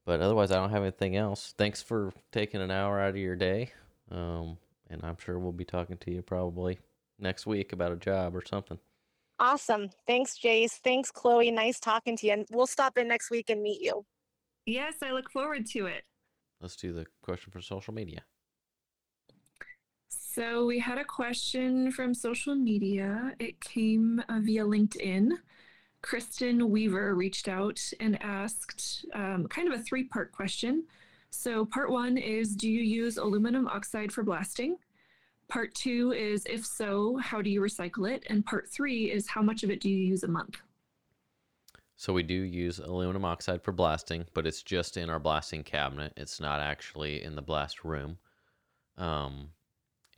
[0.04, 1.54] But otherwise, I don't have anything else.
[1.56, 3.70] Thanks for taking an hour out of your day,
[4.10, 4.58] um,
[4.90, 6.80] and I'm sure we'll be talking to you probably
[7.18, 8.78] next week about a job or something.
[9.38, 9.90] Awesome.
[10.06, 10.72] Thanks, Jace.
[10.72, 11.50] Thanks, Chloe.
[11.50, 12.32] Nice talking to you.
[12.32, 14.04] And we'll stop in next week and meet you.
[14.66, 16.04] Yes, I look forward to it.
[16.60, 18.22] Let's do the question for social media.
[20.08, 23.34] So we had a question from social media.
[23.40, 25.32] It came uh, via LinkedIn.
[26.02, 30.84] Kristen Weaver reached out and asked um, kind of a three part question.
[31.30, 34.76] So, part one is Do you use aluminum oxide for blasting?
[35.48, 38.24] Part two is If so, how do you recycle it?
[38.28, 40.58] And part three is How much of it do you use a month?
[41.96, 46.12] So we do use aluminum oxide for blasting, but it's just in our blasting cabinet.
[46.16, 48.18] It's not actually in the blast room.
[48.98, 49.50] Um,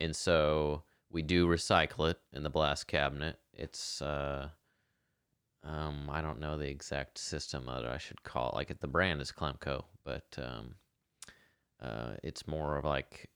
[0.01, 0.81] and so
[1.11, 3.37] we do recycle it in the blast cabinet.
[3.53, 4.49] It's uh,
[5.65, 8.55] um, I don't know the exact system that I should call it.
[8.55, 10.75] Like the brand is Clemco, but um,
[11.81, 13.29] uh, it's more of like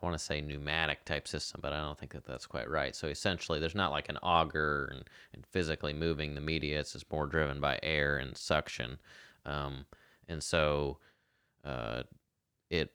[0.00, 2.94] I want to say pneumatic type system, but I don't think that that's quite right.
[2.94, 5.04] So essentially, there's not like an auger and,
[5.34, 6.78] and physically moving the media.
[6.78, 8.98] It's just more driven by air and suction.
[9.44, 9.86] Um,
[10.28, 10.98] and so
[11.64, 12.04] uh,
[12.70, 12.92] it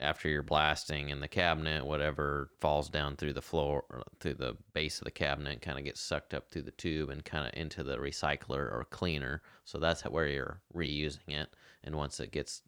[0.00, 3.84] after you're blasting in the cabinet, whatever falls down through the floor,
[4.18, 7.24] through the base of the cabinet, kind of gets sucked up through the tube and
[7.24, 9.42] kind of into the recycler or cleaner.
[9.64, 11.54] So that's where you're reusing it.
[11.84, 12.62] And once it gets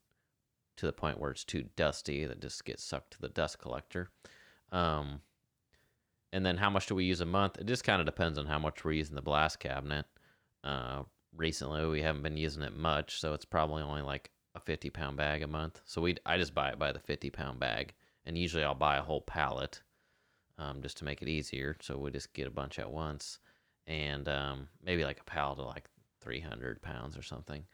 [0.76, 4.10] to the point where it's too dusty, that just gets sucked to the dust collector.
[4.70, 5.20] Um,
[6.34, 7.58] and then how much do we use a month?
[7.58, 10.04] It just kind of depends on how much we're using the blast cabinet.
[10.64, 11.04] Uh,
[11.34, 15.16] recently, we haven't been using it much, so it's probably only like a 50 pound
[15.16, 15.80] bag a month.
[15.84, 17.94] So we I just buy it by the 50 pound bag,
[18.24, 19.80] and usually I'll buy a whole pallet
[20.58, 21.76] um, just to make it easier.
[21.80, 23.38] So we just get a bunch at once,
[23.86, 25.88] and um, maybe like a pallet of like
[26.20, 27.64] 300 pounds or something,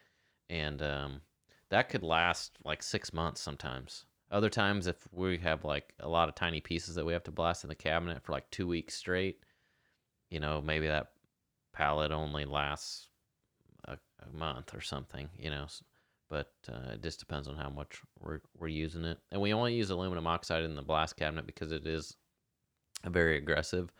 [0.49, 1.21] and um,
[1.69, 4.05] that could last like six months sometimes.
[4.31, 7.31] Other times, if we have like a lot of tiny pieces that we have to
[7.31, 9.39] blast in the cabinet for like two weeks straight,
[10.29, 11.11] you know, maybe that
[11.73, 13.07] pallet only lasts
[13.85, 15.65] a, a month or something, you know
[16.29, 19.17] but uh, it just depends on how much we're, we're using it.
[19.31, 22.15] And we only use aluminum oxide in the blast cabinet because it is
[23.03, 23.91] a very aggressive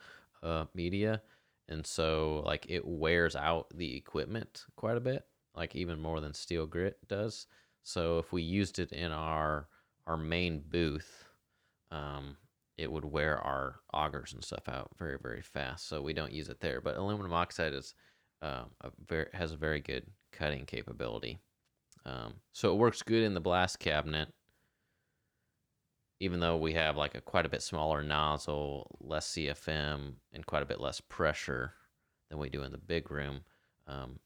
[0.44, 1.22] uh, media.
[1.68, 5.26] And so, like, it wears out the equipment quite a bit,
[5.56, 7.48] like, even more than steel grit does.
[7.84, 9.68] So, if we used it in our
[10.08, 11.26] our main booth,
[11.92, 12.38] um,
[12.78, 15.88] it would wear our augers and stuff out very, very fast.
[15.88, 16.82] So, we don't use it there.
[16.82, 17.94] But aluminum oxide is
[18.42, 21.40] um, a very, has a very good cutting capability.
[22.10, 24.30] Um, so it works good in the blast cabinet,
[26.20, 30.64] even though we have like a quite a bit smaller nozzle, less CFM, and quite
[30.64, 31.74] a bit less pressure
[32.30, 33.42] than we do in the big room.
[33.86, 34.20] Um,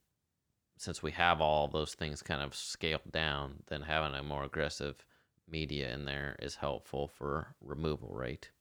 [0.77, 5.05] since we have all those things kind of scaled down, then having a more aggressive
[5.49, 8.51] media in there is helpful for removal rate.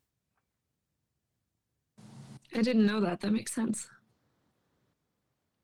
[2.54, 3.20] I didn't know that.
[3.20, 3.88] That makes sense.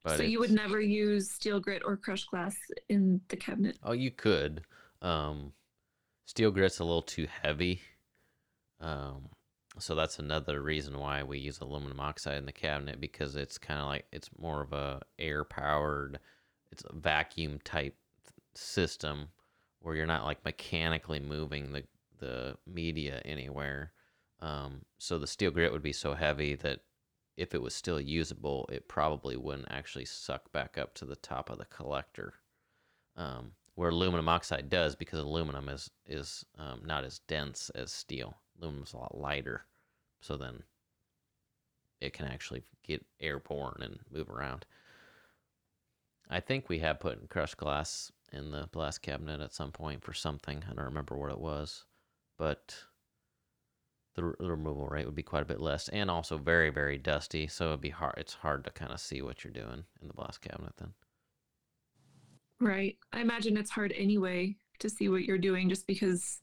[0.08, 2.56] But so you would never use steel grit or crushed glass
[2.88, 3.78] in the cabinet.
[3.82, 4.62] Oh, you could.
[5.02, 5.52] Um,
[6.26, 7.80] steel grit's a little too heavy.
[8.80, 9.28] Um,
[9.78, 13.80] so that's another reason why we use aluminum oxide in the cabinet because it's kind
[13.80, 16.18] of like it's more of a air powered,
[16.72, 17.94] it's a vacuum type
[18.54, 19.28] system
[19.80, 21.84] where you're not like mechanically moving the
[22.18, 23.92] the media anywhere.
[24.40, 26.80] Um, so the steel grit would be so heavy that
[27.38, 31.48] if it was still usable, it probably wouldn't actually suck back up to the top
[31.48, 32.34] of the collector.
[33.16, 38.36] Um, where aluminum oxide does because aluminum is is um, not as dense as steel.
[38.60, 39.66] Aluminum's a lot lighter,
[40.20, 40.64] so then
[42.00, 44.66] it can actually get airborne and move around.
[46.28, 50.12] I think we have put crushed glass in the blast cabinet at some point for
[50.12, 50.64] something.
[50.68, 51.84] I don't remember what it was,
[52.36, 52.74] but
[54.20, 57.46] the, the removal rate would be quite a bit less, and also very very dusty.
[57.46, 58.14] So it'd be hard.
[58.18, 60.92] It's hard to kind of see what you're doing in the blast cabinet then.
[62.60, 62.98] Right.
[63.12, 66.40] I imagine it's hard anyway to see what you're doing just because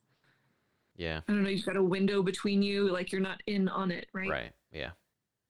[0.96, 1.22] Yeah.
[1.28, 4.08] I don't know, you've got a window between you, like you're not in on it,
[4.14, 4.30] right?
[4.30, 4.52] Right.
[4.72, 4.92] Yeah.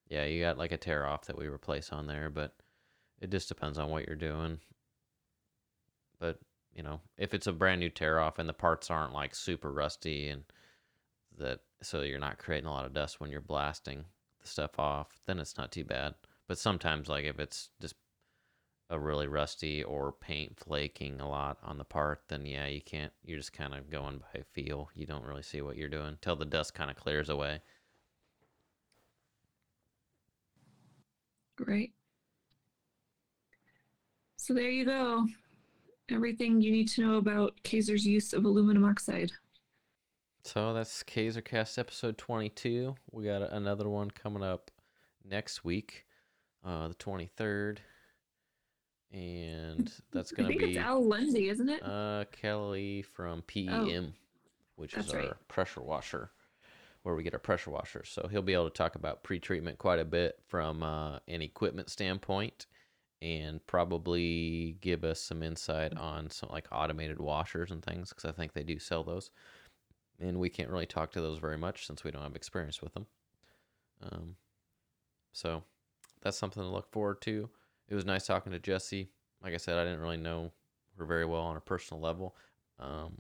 [0.08, 2.56] Yeah, you got like a tear off that we replace on there, but
[3.22, 4.60] it just depends on what you're doing.
[6.20, 6.40] But,
[6.74, 9.72] you know, if it's a brand new tear off and the parts aren't like super
[9.72, 10.44] rusty and
[11.40, 14.06] that so you're not creating a lot of dust when you're blasting
[14.42, 16.16] the stuff off, then it's not too bad.
[16.48, 17.96] But sometimes like if it's just
[18.90, 23.12] a really rusty or paint flaking a lot on the part, then yeah, you can't
[23.24, 24.90] you're just kind of going by feel.
[24.96, 27.62] You don't really see what you're doing till the dust kind of clears away.
[31.56, 31.94] Great.
[34.38, 35.26] So there you go.
[36.12, 39.32] Everything you need to know about Kaiser's use of aluminum oxide.
[40.46, 42.96] So that's KaiserCast episode 22.
[43.12, 44.70] We got another one coming up
[45.28, 46.06] next week,
[46.64, 47.80] uh, the 23rd.
[49.12, 51.82] And that's going to be it's Al Lindsay, isn't it?
[51.84, 54.14] uh, Kelly from PEM.
[54.76, 55.48] which is our right.
[55.48, 56.30] pressure washer,
[57.02, 58.04] where we get our pressure washer.
[58.06, 61.90] So he'll be able to talk about pre-treatment quite a bit from uh, an equipment
[61.90, 62.68] standpoint,
[63.20, 68.32] and probably give us some insight on some like automated washers and things because I
[68.32, 69.32] think they do sell those,
[70.20, 72.94] and we can't really talk to those very much since we don't have experience with
[72.94, 73.06] them.
[74.02, 74.36] Um,
[75.32, 75.64] so
[76.22, 77.50] that's something to look forward to.
[77.90, 79.10] It was nice talking to Jesse.
[79.44, 80.52] Like I said, I didn't really know
[80.98, 82.36] her very well on a personal level.
[82.80, 83.20] Um,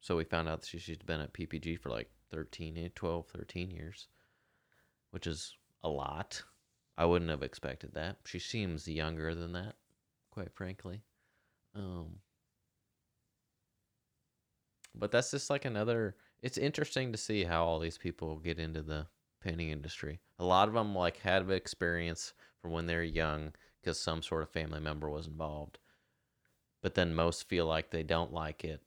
[0.00, 3.26] so we found out that she, she's been at PPG for like 13, eh, 12,
[3.26, 4.08] 13 years,
[5.10, 5.54] which is
[5.84, 6.42] a lot.
[6.96, 8.18] I wouldn't have expected that.
[8.24, 9.74] She seems younger than that,
[10.30, 11.02] quite frankly.
[11.74, 12.16] Um,
[14.94, 16.16] but that's just like another.
[16.42, 19.06] It's interesting to see how all these people get into the
[19.40, 20.20] painting industry.
[20.38, 24.50] A lot of them like had experience from when they're young because some sort of
[24.50, 25.78] family member was involved.
[26.82, 28.82] But then most feel like they don't like it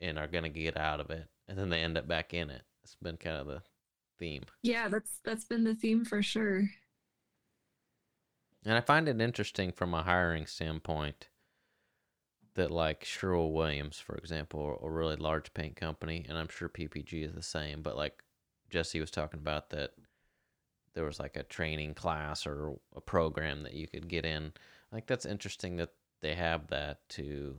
[0.00, 2.62] and are gonna get out of it, and then they end up back in it.
[2.82, 3.62] It's been kind of the
[4.18, 4.44] theme.
[4.62, 6.68] Yeah, that's that's been the theme for sure.
[8.64, 11.28] And I find it interesting from a hiring standpoint
[12.54, 17.32] that like Sherwin-Williams, for example, a really large paint company, and I'm sure PPG is
[17.32, 18.22] the same, but like
[18.70, 19.92] Jesse was talking about that
[20.94, 24.52] there was like a training class or a program that you could get in.
[24.92, 25.90] Like that's interesting that
[26.22, 27.56] they have that to,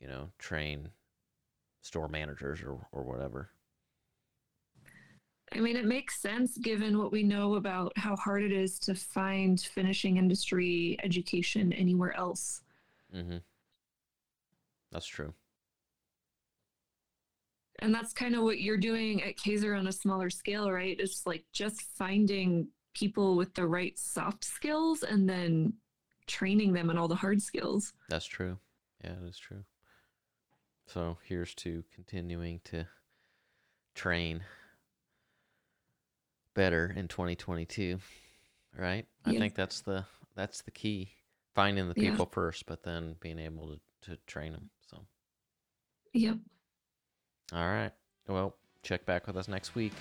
[0.00, 0.90] you know, train
[1.82, 3.50] store managers or, or whatever.
[5.52, 8.94] I mean, it makes sense given what we know about how hard it is to
[8.94, 12.62] find finishing industry education anywhere else.
[13.14, 13.38] Mm-hmm.
[14.96, 15.34] That's true.
[17.80, 20.96] And that's kind of what you're doing at Kaiser on a smaller scale, right?
[20.98, 25.74] It's like just finding people with the right soft skills and then
[26.26, 27.92] training them in all the hard skills.
[28.08, 28.56] That's true.
[29.04, 29.64] Yeah, it is true.
[30.86, 32.86] So here's to continuing to
[33.94, 34.42] train
[36.54, 37.98] better in 2022,
[38.78, 39.04] right?
[39.26, 41.10] I think that's the that's the key.
[41.54, 42.12] Finding the Yeah.
[42.12, 43.68] people first, but then being able
[44.02, 44.70] to, to train them.
[46.16, 46.38] So, Yep.
[47.52, 47.92] all right.
[48.26, 49.92] Well, check back with us next week.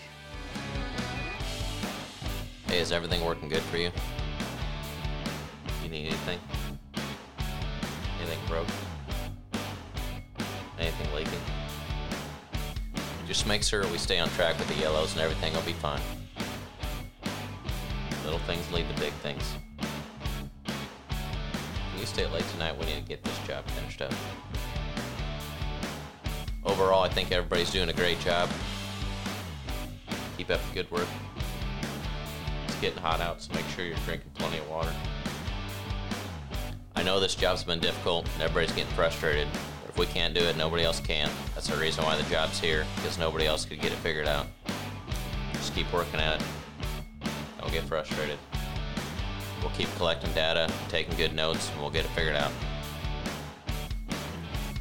[2.68, 3.92] Hey, is everything working good for you?
[5.84, 6.40] You need anything?
[8.22, 8.68] Anything broke?
[10.80, 11.42] Anything leaking?
[13.28, 16.02] Just make sure we stay on track with the yellows and everything will be fine.
[18.24, 19.44] Little things lead to big things.
[20.64, 22.78] Can you stay late tonight?
[22.80, 24.14] We need to get this job finished up.
[26.66, 28.50] Overall, I think everybody's doing a great job.
[30.36, 31.08] Keep up the good work.
[32.66, 34.92] It's getting hot out, so make sure you're drinking plenty of water.
[36.96, 39.48] I know this job's been difficult and everybody's getting frustrated,
[39.82, 41.30] but if we can't do it, nobody else can.
[41.54, 44.48] That's the reason why the job's here, because nobody else could get it figured out.
[45.54, 46.48] Just keep working at it.
[47.60, 48.40] Don't get frustrated.
[49.62, 52.52] We'll keep collecting data, taking good notes, and we'll get it figured out.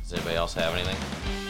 [0.02, 1.43] Does anybody else have anything?